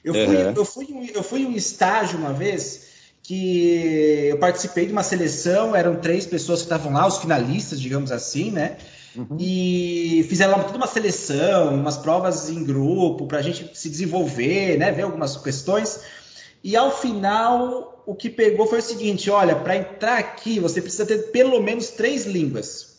Eu 0.03 0.13
fui, 0.13 0.35
uhum. 0.35 0.53
eu, 0.55 0.65
fui, 0.65 1.11
eu 1.15 1.23
fui 1.23 1.45
um 1.45 1.55
estágio 1.55 2.17
uma 2.17 2.33
vez 2.33 2.91
que 3.23 4.27
eu 4.29 4.37
participei 4.37 4.85
de 4.85 4.91
uma 4.91 5.03
seleção, 5.03 5.73
eram 5.73 5.95
três 5.95 6.25
pessoas 6.25 6.59
que 6.59 6.65
estavam 6.65 6.91
lá, 6.91 7.07
os 7.07 7.19
finalistas, 7.19 7.79
digamos 7.79 8.11
assim, 8.11 8.51
né? 8.51 8.77
Uhum. 9.15 9.37
E 9.39 10.25
fizeram 10.27 10.61
toda 10.63 10.75
uma 10.75 10.87
seleção, 10.87 11.73
umas 11.75 11.97
provas 11.97 12.49
em 12.49 12.63
grupo 12.63 13.25
para 13.25 13.37
a 13.37 13.41
gente 13.41 13.69
se 13.77 13.89
desenvolver, 13.89 14.77
né? 14.77 14.91
Ver 14.91 15.03
algumas 15.03 15.37
questões. 15.37 16.01
E 16.63 16.75
ao 16.75 16.91
final, 16.91 18.03
o 18.05 18.13
que 18.15 18.29
pegou 18.29 18.65
foi 18.67 18.79
o 18.79 18.83
seguinte: 18.83 19.29
olha, 19.29 19.55
para 19.55 19.77
entrar 19.77 20.17
aqui 20.17 20.59
você 20.59 20.81
precisa 20.81 21.05
ter 21.05 21.31
pelo 21.31 21.61
menos 21.61 21.89
três 21.91 22.25
línguas. 22.25 22.93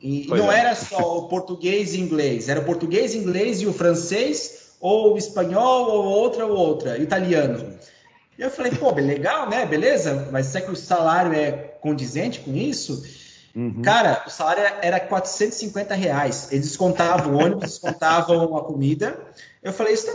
E 0.00 0.24
pois 0.26 0.40
não 0.40 0.50
é. 0.50 0.60
era 0.60 0.74
só 0.74 1.18
o 1.18 1.28
português 1.28 1.92
e 1.92 2.00
inglês, 2.00 2.48
era 2.48 2.60
o 2.60 2.64
português, 2.64 3.14
inglês 3.14 3.60
e 3.60 3.66
o 3.66 3.72
francês, 3.72 4.69
ou 4.80 5.14
o 5.14 5.18
espanhol, 5.18 5.90
ou 5.90 6.04
outra 6.04 6.46
ou 6.46 6.56
outra, 6.56 6.98
italiano. 6.98 7.78
E 8.38 8.42
eu 8.42 8.50
falei, 8.50 8.72
pô, 8.72 8.90
legal, 8.92 9.48
né? 9.50 9.66
Beleza, 9.66 10.28
mas 10.32 10.46
será 10.46 10.64
que 10.64 10.72
o 10.72 10.76
salário 10.76 11.34
é 11.34 11.52
condizente 11.52 12.40
com 12.40 12.56
isso? 12.56 13.04
Uhum. 13.54 13.82
Cara, 13.82 14.24
o 14.26 14.30
salário 14.30 14.62
era 14.80 14.98
450 14.98 15.94
reais. 15.94 16.48
Eles 16.50 16.68
descontavam 16.68 17.34
o 17.34 17.38
ônibus, 17.38 17.72
descontavam 17.72 18.56
a 18.56 18.64
comida. 18.64 19.18
Eu 19.62 19.72
falei, 19.72 19.92
isso, 19.92 20.06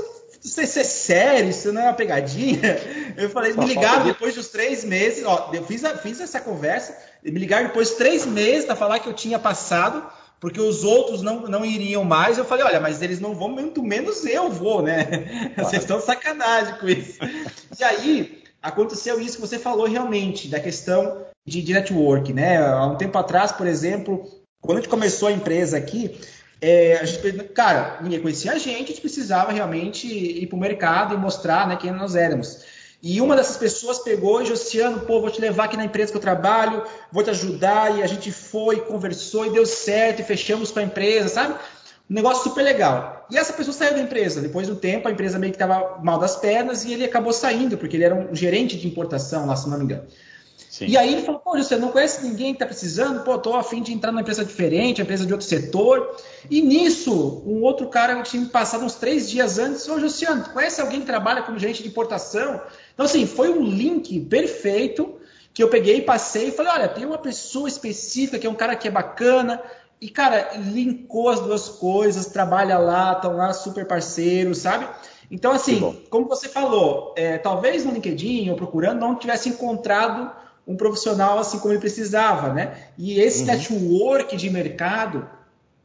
isso, 0.43 0.59
isso 0.59 0.79
é 0.79 0.83
sério, 0.83 1.49
isso 1.49 1.71
não 1.71 1.81
é 1.81 1.85
uma 1.85 1.93
pegadinha. 1.93 2.79
Eu 3.15 3.29
falei, 3.29 3.53
me 3.53 3.65
ligaram 3.65 4.05
depois 4.05 4.33
dos 4.33 4.47
três 4.47 4.83
meses, 4.83 5.23
ó, 5.25 5.51
eu 5.53 5.63
fiz, 5.63 5.85
a, 5.85 5.95
fiz 5.97 6.19
essa 6.19 6.39
conversa, 6.39 6.97
me 7.23 7.39
ligaram 7.39 7.67
depois 7.67 7.89
de 7.89 7.95
três 7.95 8.25
meses 8.25 8.65
para 8.65 8.75
falar 8.75 8.99
que 8.99 9.07
eu 9.07 9.13
tinha 9.13 9.37
passado 9.37 10.03
porque 10.39 10.59
os 10.59 10.83
outros 10.83 11.21
não, 11.21 11.41
não 11.41 11.65
iriam 11.65 12.03
mais. 12.03 12.37
Eu 12.37 12.45
falei, 12.45 12.65
olha, 12.65 12.79
mas 12.79 13.01
eles 13.01 13.19
não 13.19 13.33
vão, 13.33 13.49
muito 13.49 13.81
menos 13.81 14.25
eu 14.25 14.49
vou, 14.49 14.81
né? 14.81 15.05
Claro. 15.05 15.53
Vocês 15.69 15.83
estão 15.83 15.99
sacanagem 15.99 16.75
com 16.75 16.87
isso. 16.87 17.19
e 17.79 17.83
aí 17.83 18.43
aconteceu 18.61 19.19
isso 19.19 19.35
que 19.35 19.47
você 19.47 19.59
falou 19.59 19.85
realmente, 19.85 20.47
da 20.47 20.59
questão 20.59 21.25
de, 21.45 21.61
de 21.61 21.73
network, 21.73 22.33
né? 22.33 22.57
Há 22.57 22.85
um 22.85 22.95
tempo 22.95 23.17
atrás, 23.17 23.51
por 23.51 23.67
exemplo, 23.67 24.27
quando 24.59 24.79
a 24.79 24.81
gente 24.81 24.89
começou 24.89 25.27
a 25.27 25.31
empresa 25.31 25.77
aqui, 25.77 26.19
é, 26.59 26.97
a 26.97 27.05
gente, 27.05 27.43
cara, 27.49 27.99
ninguém 28.01 28.19
conhecia 28.19 28.53
a 28.53 28.57
gente, 28.57 28.85
a 28.85 28.87
gente 28.87 29.01
precisava 29.01 29.51
realmente 29.51 30.07
ir 30.07 30.47
para 30.47 30.55
o 30.55 30.59
mercado 30.59 31.13
e 31.13 31.17
mostrar 31.17 31.67
né, 31.67 31.77
quem 31.79 31.91
nós 31.91 32.15
éramos. 32.15 32.65
E 33.07 33.21
uma 33.21 33.35
dessas 33.35 33.55
pessoas 33.55 33.99
pegou 33.99 34.41
e 34.41 34.47
Josiano, 34.47 35.01
pô, 35.01 35.21
vou 35.21 35.29
te 35.29 35.39
levar 35.39 35.65
aqui 35.65 35.77
na 35.77 35.85
empresa 35.85 36.11
que 36.11 36.17
eu 36.17 36.21
trabalho, 36.21 36.83
vou 37.11 37.21
te 37.21 37.29
ajudar. 37.29 37.99
E 37.99 38.01
a 38.01 38.07
gente 38.07 38.31
foi, 38.31 38.77
conversou 38.77 39.45
e 39.45 39.51
deu 39.51 39.63
certo, 39.63 40.21
e 40.21 40.23
fechamos 40.23 40.71
com 40.71 40.79
a 40.79 40.81
empresa, 40.81 41.29
sabe? 41.29 41.53
Um 42.09 42.15
negócio 42.15 42.45
super 42.45 42.63
legal. 42.63 43.27
E 43.29 43.37
essa 43.37 43.53
pessoa 43.53 43.75
saiu 43.75 43.93
da 43.93 43.99
empresa. 43.99 44.41
Depois 44.41 44.67
do 44.67 44.75
tempo, 44.75 45.07
a 45.07 45.11
empresa 45.11 45.37
meio 45.37 45.53
que 45.53 45.55
estava 45.55 45.99
mal 46.03 46.17
das 46.17 46.35
pernas 46.35 46.83
e 46.83 46.93
ele 46.93 47.05
acabou 47.05 47.31
saindo, 47.31 47.77
porque 47.77 47.95
ele 47.95 48.05
era 48.05 48.15
um 48.15 48.33
gerente 48.33 48.75
de 48.75 48.87
importação 48.87 49.45
lá, 49.45 49.55
se 49.55 49.69
não 49.69 49.77
me 49.77 49.83
engano. 49.83 50.05
Sim. 50.67 50.87
E 50.87 50.97
aí 50.97 51.13
ele 51.13 51.21
falou, 51.21 51.39
pô, 51.39 51.55
você 51.55 51.77
não 51.77 51.89
conhece 51.89 52.25
ninguém 52.25 52.53
que 52.53 52.55
está 52.55 52.65
precisando? 52.65 53.23
Pô, 53.23 53.37
tô 53.37 53.55
afim 53.55 53.83
de 53.83 53.93
entrar 53.93 54.11
numa 54.11 54.21
empresa 54.21 54.43
diferente, 54.43 54.99
uma 54.99 55.03
empresa 55.03 55.27
de 55.27 55.31
outro 55.31 55.47
setor. 55.47 56.17
E 56.49 56.59
nisso, 56.59 57.43
um 57.45 57.61
outro 57.61 57.87
cara 57.87 58.15
que 58.21 58.31
tinha 58.31 58.41
me 58.41 58.49
passado 58.49 58.83
uns 58.83 58.95
três 58.95 59.29
dias 59.29 59.59
antes, 59.59 59.87
ô, 59.87 59.95
Luciano, 59.95 60.43
conhece 60.49 60.81
alguém 60.81 61.01
que 61.01 61.05
trabalha 61.05 61.43
como 61.43 61.59
gerente 61.59 61.83
de 61.83 61.89
importação? 61.89 62.59
Então, 62.95 63.05
assim, 63.05 63.27
foi 63.27 63.49
um 63.49 63.61
link 63.61 64.19
perfeito 64.21 65.15
que 65.53 65.61
eu 65.61 65.69
peguei, 65.69 66.01
passei 66.01 66.47
e 66.47 66.51
falei, 66.51 66.71
olha, 66.71 66.87
tem 66.87 67.05
uma 67.05 67.19
pessoa 67.19 67.67
específica 67.67 68.39
que 68.39 68.47
é 68.47 68.49
um 68.49 68.55
cara 68.55 68.75
que 68.75 68.87
é 68.87 68.91
bacana, 68.91 69.61
e, 70.01 70.09
cara, 70.09 70.55
linkou 70.57 71.29
as 71.29 71.39
duas 71.39 71.69
coisas, 71.69 72.25
trabalha 72.25 72.77
lá, 72.77 73.13
estão 73.13 73.37
lá 73.37 73.53
super 73.53 73.85
parceiros, 73.85 74.57
sabe? 74.57 74.87
Então, 75.29 75.51
assim, 75.51 76.01
como 76.09 76.27
você 76.27 76.49
falou, 76.49 77.13
é, 77.17 77.37
talvez 77.37 77.85
no 77.85 77.91
LinkedIn 77.91 78.49
ou 78.49 78.55
procurando 78.55 78.99
não 78.99 79.15
tivesse 79.15 79.49
encontrado 79.49 80.31
um 80.67 80.75
profissional 80.75 81.37
assim 81.39 81.59
como 81.59 81.73
ele 81.73 81.79
precisava, 81.79 82.51
né? 82.53 82.89
E 82.97 83.19
esse 83.19 83.41
uhum. 83.41 83.47
network 83.47 84.35
de 84.35 84.49
mercado 84.49 85.27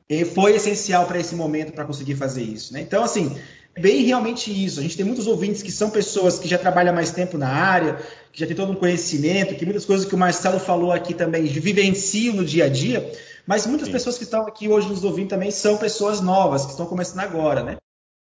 eh, 0.08 0.24
foi 0.24 0.56
essencial 0.56 1.06
para 1.06 1.18
esse 1.18 1.34
momento 1.34 1.72
para 1.72 1.84
conseguir 1.84 2.16
fazer 2.16 2.42
isso, 2.42 2.72
né? 2.72 2.80
Então, 2.80 3.04
assim, 3.04 3.38
bem 3.78 4.04
realmente 4.04 4.50
isso. 4.52 4.80
A 4.80 4.82
gente 4.82 4.96
tem 4.96 5.04
muitos 5.04 5.26
ouvintes 5.26 5.62
que 5.62 5.72
são 5.72 5.90
pessoas 5.90 6.38
que 6.38 6.48
já 6.48 6.58
trabalham 6.58 6.94
mais 6.94 7.10
tempo 7.10 7.38
na 7.38 7.48
área, 7.48 7.98
que 8.32 8.40
já 8.40 8.46
tem 8.46 8.56
todo 8.56 8.72
um 8.72 8.76
conhecimento, 8.76 9.54
que 9.54 9.64
muitas 9.64 9.84
coisas 9.84 10.06
que 10.06 10.14
o 10.14 10.18
Marcelo 10.18 10.58
falou 10.58 10.92
aqui 10.92 11.14
também 11.14 11.44
vivenciam 11.44 12.34
no 12.36 12.44
dia 12.44 12.66
a 12.66 12.68
dia, 12.68 13.12
mas 13.46 13.66
muitas 13.66 13.86
Sim. 13.86 13.92
pessoas 13.92 14.18
que 14.18 14.24
estão 14.24 14.46
aqui 14.46 14.68
hoje 14.68 14.88
nos 14.88 15.04
ouvindo 15.04 15.28
também 15.28 15.50
são 15.50 15.76
pessoas 15.76 16.20
novas, 16.20 16.64
que 16.64 16.72
estão 16.72 16.86
começando 16.86 17.20
agora, 17.20 17.62
né? 17.62 17.76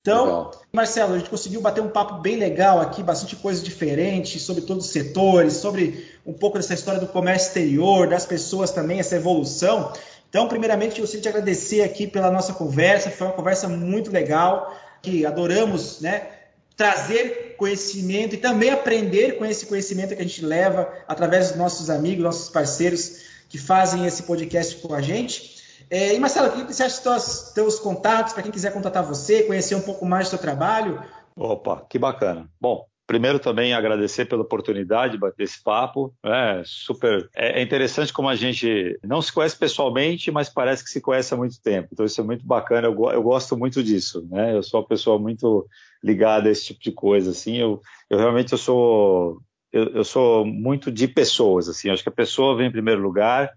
Então, 0.01 0.25
legal. 0.25 0.51
Marcelo, 0.73 1.13
a 1.13 1.17
gente 1.19 1.29
conseguiu 1.29 1.61
bater 1.61 1.81
um 1.81 1.89
papo 1.89 2.15
bem 2.15 2.35
legal 2.35 2.79
aqui, 2.79 3.03
bastante 3.03 3.35
coisa 3.35 3.63
diferente 3.63 4.39
sobre 4.39 4.63
todos 4.63 4.85
os 4.85 4.91
setores, 4.91 5.53
sobre 5.53 6.09
um 6.25 6.33
pouco 6.33 6.57
dessa 6.57 6.73
história 6.73 6.99
do 6.99 7.05
comércio 7.05 7.49
exterior, 7.49 8.07
das 8.07 8.25
pessoas 8.25 8.71
também, 8.71 8.99
essa 8.99 9.15
evolução. 9.15 9.93
Então, 10.27 10.47
primeiramente, 10.47 10.97
eu 10.97 11.01
gostaria 11.01 11.21
de 11.21 11.29
agradecer 11.29 11.81
aqui 11.83 12.07
pela 12.07 12.31
nossa 12.31 12.53
conversa, 12.53 13.11
foi 13.11 13.27
uma 13.27 13.33
conversa 13.33 13.67
muito 13.67 14.09
legal, 14.09 14.75
que 15.01 15.25
adoramos 15.25 16.01
né, 16.01 16.27
trazer 16.75 17.55
conhecimento 17.57 18.35
e 18.35 18.37
também 18.37 18.69
aprender 18.69 19.37
com 19.37 19.45
esse 19.45 19.65
conhecimento 19.65 20.15
que 20.15 20.21
a 20.21 20.25
gente 20.25 20.43
leva 20.43 20.91
através 21.07 21.49
dos 21.49 21.57
nossos 21.57 21.89
amigos, 21.89 22.23
nossos 22.23 22.49
parceiros 22.49 23.21
que 23.49 23.57
fazem 23.57 24.05
esse 24.05 24.23
podcast 24.23 24.75
com 24.77 24.93
a 24.93 25.01
gente. 25.01 25.61
É, 25.89 26.15
e 26.15 26.19
Marcelo, 26.19 26.47
o 26.47 26.65
que 26.65 26.73
você 26.73 26.83
acha 26.83 27.03
dos 27.03 27.51
teus 27.53 27.77
contatos, 27.77 28.33
para 28.33 28.43
quem 28.43 28.51
quiser 28.51 28.71
contatar 28.71 29.03
você, 29.03 29.43
conhecer 29.43 29.75
um 29.75 29.81
pouco 29.81 30.05
mais 30.05 30.27
do 30.27 30.29
seu 30.31 30.39
trabalho? 30.39 31.03
Opa, 31.35 31.85
que 31.89 31.99
bacana. 31.99 32.49
Bom, 32.59 32.85
primeiro 33.11 33.39
também 33.39 33.73
agradecer 33.73 34.23
pela 34.23 34.41
oportunidade 34.41 35.13
de 35.13 35.19
bater 35.19 35.43
esse 35.43 35.61
papo. 35.61 36.13
É 36.23 36.61
super. 36.63 37.29
É 37.35 37.61
interessante 37.61 38.13
como 38.13 38.29
a 38.29 38.35
gente 38.35 38.97
não 39.03 39.21
se 39.21 39.33
conhece 39.33 39.57
pessoalmente, 39.57 40.31
mas 40.31 40.47
parece 40.47 40.81
que 40.81 40.89
se 40.89 41.01
conhece 41.01 41.33
há 41.33 41.37
muito 41.37 41.61
tempo. 41.61 41.89
Então 41.91 42.05
isso 42.05 42.21
é 42.21 42.23
muito 42.23 42.45
bacana. 42.45 42.87
Eu, 42.87 43.11
eu 43.11 43.21
gosto 43.21 43.57
muito 43.57 43.83
disso. 43.83 44.25
Né? 44.31 44.55
Eu 44.55 44.63
sou 44.63 44.79
uma 44.79 44.87
pessoa 44.87 45.19
muito 45.19 45.67
ligada 46.01 46.47
a 46.47 46.51
esse 46.53 46.67
tipo 46.67 46.81
de 46.81 46.93
coisa. 46.93 47.31
Assim, 47.31 47.57
eu, 47.57 47.81
eu 48.09 48.17
realmente 48.17 48.53
eu 48.53 48.57
sou 48.57 49.41
eu, 49.73 49.87
eu 49.87 50.03
sou 50.05 50.45
muito 50.45 50.89
de 50.89 51.05
pessoas. 51.05 51.67
Assim, 51.67 51.89
eu 51.89 51.93
acho 51.93 52.03
que 52.03 52.09
a 52.09 52.13
pessoa 52.13 52.55
vem 52.55 52.67
em 52.67 52.71
primeiro 52.71 53.01
lugar. 53.01 53.51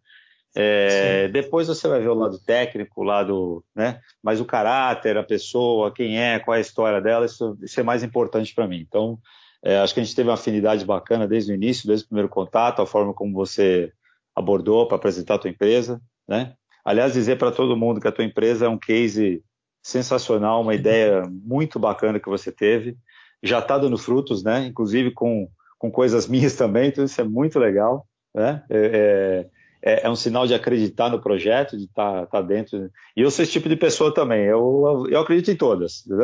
É, 0.56 1.28
depois 1.28 1.68
você 1.68 1.86
vai 1.86 2.00
ver 2.00 2.08
o 2.08 2.14
lado 2.14 2.40
técnico, 2.40 3.02
o 3.02 3.04
lado, 3.04 3.64
né? 3.74 4.00
Mas 4.20 4.40
o 4.40 4.44
caráter, 4.44 5.16
a 5.16 5.22
pessoa, 5.22 5.92
quem 5.92 6.20
é, 6.20 6.40
qual 6.40 6.56
é 6.56 6.58
a 6.58 6.60
história 6.60 7.00
dela, 7.00 7.24
isso, 7.26 7.56
isso 7.62 7.78
é 7.78 7.82
mais 7.84 8.02
importante 8.02 8.52
para 8.52 8.66
mim. 8.66 8.80
Então, 8.80 9.18
é, 9.64 9.78
acho 9.78 9.94
que 9.94 10.00
a 10.00 10.04
gente 10.04 10.14
teve 10.14 10.28
uma 10.28 10.34
afinidade 10.34 10.84
bacana 10.84 11.26
desde 11.26 11.50
o 11.50 11.54
início, 11.54 11.86
desde 11.86 12.04
o 12.04 12.08
primeiro 12.08 12.28
contato, 12.28 12.82
a 12.82 12.86
forma 12.86 13.14
como 13.14 13.32
você 13.32 13.90
abordou 14.36 14.86
para 14.86 14.96
apresentar 14.96 15.36
a 15.36 15.38
tua 15.38 15.50
empresa, 15.50 16.02
né? 16.28 16.54
Aliás, 16.84 17.14
dizer 17.14 17.38
para 17.38 17.50
todo 17.50 17.76
mundo 17.76 17.98
que 17.98 18.06
a 18.06 18.12
tua 18.12 18.24
empresa 18.24 18.66
é 18.66 18.68
um 18.68 18.76
case 18.76 19.42
sensacional, 19.82 20.60
uma 20.60 20.74
ideia 20.74 21.22
muito 21.30 21.78
bacana 21.78 22.20
que 22.20 22.28
você 22.28 22.52
teve, 22.52 22.98
já 23.42 23.58
está 23.58 23.78
dando 23.78 23.96
frutos, 23.96 24.44
né? 24.44 24.66
Inclusive 24.66 25.12
com, 25.12 25.48
com 25.78 25.90
coisas 25.90 26.28
minhas 26.28 26.54
também, 26.56 26.88
então 26.88 27.04
isso 27.04 27.20
é 27.20 27.24
muito 27.24 27.58
legal, 27.58 28.06
né? 28.34 28.62
É, 28.68 28.78
é, 28.78 29.50
é, 29.86 30.06
é, 30.06 30.10
um 30.10 30.16
sinal 30.16 30.46
de 30.46 30.54
acreditar 30.54 31.10
no 31.10 31.20
projeto, 31.20 31.76
de 31.76 31.84
estar 31.84 32.20
tá, 32.20 32.26
tá 32.26 32.40
dentro. 32.40 32.90
E 33.14 33.20
eu 33.20 33.30
sou 33.30 33.42
esse 33.42 33.52
tipo 33.52 33.68
de 33.68 33.76
pessoa 33.76 34.12
também. 34.12 34.44
Eu, 34.44 35.04
eu 35.10 35.20
acredito 35.20 35.50
em 35.50 35.56
todas. 35.56 36.04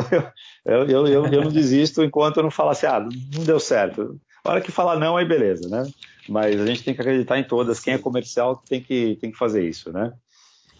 Eu, 0.62 0.84
eu, 0.84 1.06
eu, 1.06 1.26
eu, 1.26 1.42
não 1.42 1.50
desisto 1.50 2.04
enquanto 2.04 2.36
eu 2.36 2.42
não 2.42 2.50
falar 2.50 2.72
assim, 2.72 2.84
ah, 2.84 3.00
não 3.00 3.44
deu 3.44 3.58
certo. 3.58 4.20
A 4.44 4.50
hora 4.50 4.60
que 4.60 4.70
falar 4.70 4.98
não, 4.98 5.16
aí 5.16 5.24
beleza, 5.24 5.70
né? 5.70 5.90
Mas 6.28 6.60
a 6.60 6.66
gente 6.66 6.84
tem 6.84 6.94
que 6.94 7.00
acreditar 7.00 7.38
em 7.38 7.44
todas. 7.44 7.80
Quem 7.80 7.94
é 7.94 7.98
comercial 7.98 8.56
tem 8.56 8.78
que, 8.78 9.16
tem 9.16 9.30
que 9.30 9.38
fazer 9.38 9.66
isso, 9.66 9.90
né? 9.90 10.12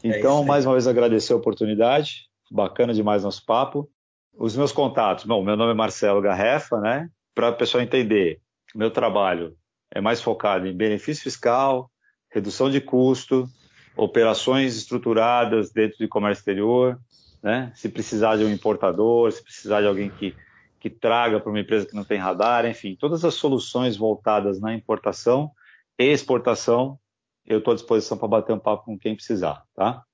Então, 0.05 0.43
é 0.43 0.45
mais 0.45 0.67
uma 0.67 0.75
vez, 0.75 0.87
agradecer 0.87 1.33
a 1.33 1.37
oportunidade. 1.37 2.27
Bacana 2.51 2.93
demais 2.93 3.25
nosso 3.25 3.45
papo. 3.47 3.91
Os 4.37 4.55
meus 4.55 4.71
contatos. 4.71 5.25
Bom, 5.25 5.43
meu 5.43 5.57
nome 5.57 5.73
é 5.73 5.75
Marcelo 5.75 6.21
Garrefa, 6.21 6.79
né? 6.79 7.09
Para 7.35 7.49
o 7.49 7.57
pessoal 7.57 7.83
entender, 7.83 8.39
meu 8.75 8.91
trabalho 8.91 9.57
é 9.91 10.01
mais 10.01 10.21
focado 10.21 10.67
em 10.67 10.77
benefício 10.77 11.25
fiscal, 11.25 11.91
redução 12.31 12.71
de 12.71 12.81
custo, 12.81 13.49
operações 13.97 14.77
estruturadas 14.77 15.73
dentro 15.73 15.99
de 15.99 16.09
comércio 16.09 16.41
exterior, 16.41 16.99
né? 17.43 17.73
Se 17.75 17.89
precisar 17.89 18.37
de 18.37 18.45
um 18.45 18.51
importador, 18.51 19.33
se 19.33 19.43
precisar 19.43 19.81
de 19.81 19.87
alguém 19.87 20.11
que, 20.11 20.35
que 20.79 20.91
traga 20.91 21.41
para 21.41 21.51
uma 21.51 21.61
empresa 21.61 21.87
que 21.87 21.95
não 21.95 22.05
tem 22.05 22.19
radar, 22.19 22.67
enfim, 22.67 22.95
todas 22.95 23.25
as 23.25 23.35
soluções 23.35 23.97
voltadas 23.97 24.61
na 24.61 24.75
importação 24.75 25.51
e 25.99 26.05
exportação, 26.05 26.99
eu 27.47 27.59
estou 27.59 27.73
à 27.73 27.75
disposição 27.75 28.17
para 28.17 28.29
bater 28.29 28.53
um 28.53 28.59
papo 28.59 28.85
com 28.85 28.99
quem 28.99 29.15
precisar, 29.15 29.65
tá? 29.75 30.05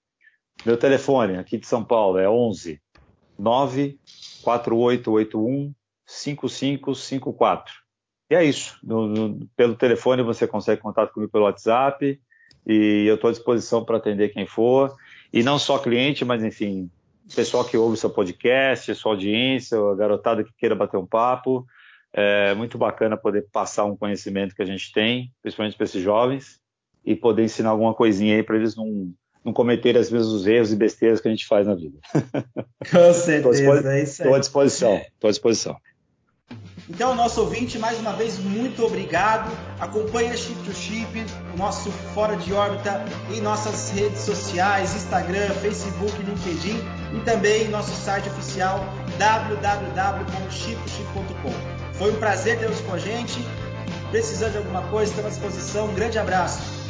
Meu 0.64 0.78
telefone 0.78 1.36
aqui 1.36 1.58
de 1.58 1.66
São 1.66 1.84
Paulo 1.84 2.18
é 2.18 2.28
11 2.28 2.80
94881 3.38 5.74
5554. 6.06 7.85
E 8.30 8.34
é 8.34 8.44
isso. 8.44 8.78
No, 8.82 9.06
no, 9.06 9.46
pelo 9.56 9.74
telefone 9.74 10.22
você 10.22 10.46
consegue 10.46 10.80
contato 10.80 11.12
comigo 11.12 11.30
pelo 11.30 11.44
WhatsApp 11.44 12.20
e 12.66 13.04
eu 13.06 13.14
estou 13.14 13.28
à 13.28 13.32
disposição 13.32 13.84
para 13.84 13.96
atender 13.96 14.30
quem 14.30 14.46
for. 14.46 14.94
E 15.32 15.42
não 15.42 15.58
só 15.58 15.78
cliente, 15.78 16.24
mas 16.24 16.42
enfim, 16.42 16.90
pessoal 17.34 17.64
que 17.64 17.76
ouve 17.76 17.96
seu 17.96 18.10
podcast, 18.10 18.92
sua 18.94 19.12
audiência, 19.12 19.78
a 19.78 19.94
garotada 19.94 20.44
que 20.44 20.52
queira 20.58 20.74
bater 20.74 20.96
um 20.96 21.06
papo. 21.06 21.66
É 22.12 22.54
muito 22.54 22.78
bacana 22.78 23.16
poder 23.16 23.46
passar 23.52 23.84
um 23.84 23.96
conhecimento 23.96 24.54
que 24.54 24.62
a 24.62 24.66
gente 24.66 24.90
tem, 24.92 25.30
principalmente 25.42 25.76
para 25.76 25.84
esses 25.84 26.02
jovens, 26.02 26.60
e 27.04 27.14
poder 27.14 27.44
ensinar 27.44 27.70
alguma 27.70 27.94
coisinha 27.94 28.36
aí 28.36 28.42
para 28.42 28.56
eles 28.56 28.74
não, 28.74 29.12
não 29.44 29.52
cometerem 29.52 30.00
às 30.00 30.10
vezes 30.10 30.28
os 30.28 30.46
erros 30.46 30.72
e 30.72 30.76
besteiras 30.76 31.20
que 31.20 31.28
a 31.28 31.30
gente 31.30 31.46
faz 31.46 31.66
na 31.66 31.74
vida. 31.74 31.98
Com 32.90 33.12
certeza, 33.14 33.92
é 33.92 34.02
isso 34.02 34.22
aí. 34.22 34.28
Estou 34.28 34.34
à 34.34 34.38
disposição, 34.38 34.96
estou 34.96 35.28
à 35.28 35.30
disposição. 35.30 35.76
Então, 36.88 37.16
nosso 37.16 37.40
ouvinte, 37.40 37.80
mais 37.80 37.98
uma 37.98 38.12
vez, 38.12 38.38
muito 38.38 38.84
obrigado. 38.84 39.50
Acompanhe 39.80 40.30
a 40.30 40.36
Chip 40.36 40.54
to 40.62 40.72
Chip, 40.72 41.26
o 41.52 41.56
nosso 41.56 41.90
Fora 42.14 42.36
de 42.36 42.52
Órbita 42.52 43.04
em 43.34 43.40
nossas 43.40 43.90
redes 43.90 44.20
sociais, 44.20 44.94
Instagram, 44.94 45.48
Facebook, 45.60 46.16
LinkedIn 46.22 46.78
e 47.12 47.18
também 47.24 47.66
nosso 47.68 47.90
site 47.90 48.28
oficial 48.28 48.84
www.chiptochip.com. 49.18 51.52
Foi 51.94 52.12
um 52.12 52.16
prazer 52.20 52.60
tê-los 52.60 52.80
com 52.82 52.94
a 52.94 52.98
gente. 52.98 53.44
Precisando 54.12 54.52
de 54.52 54.58
alguma 54.58 54.82
coisa, 54.82 55.10
estamos 55.10 55.32
à 55.32 55.34
disposição. 55.34 55.88
Um 55.88 55.94
grande 55.94 56.20
abraço. 56.20 56.85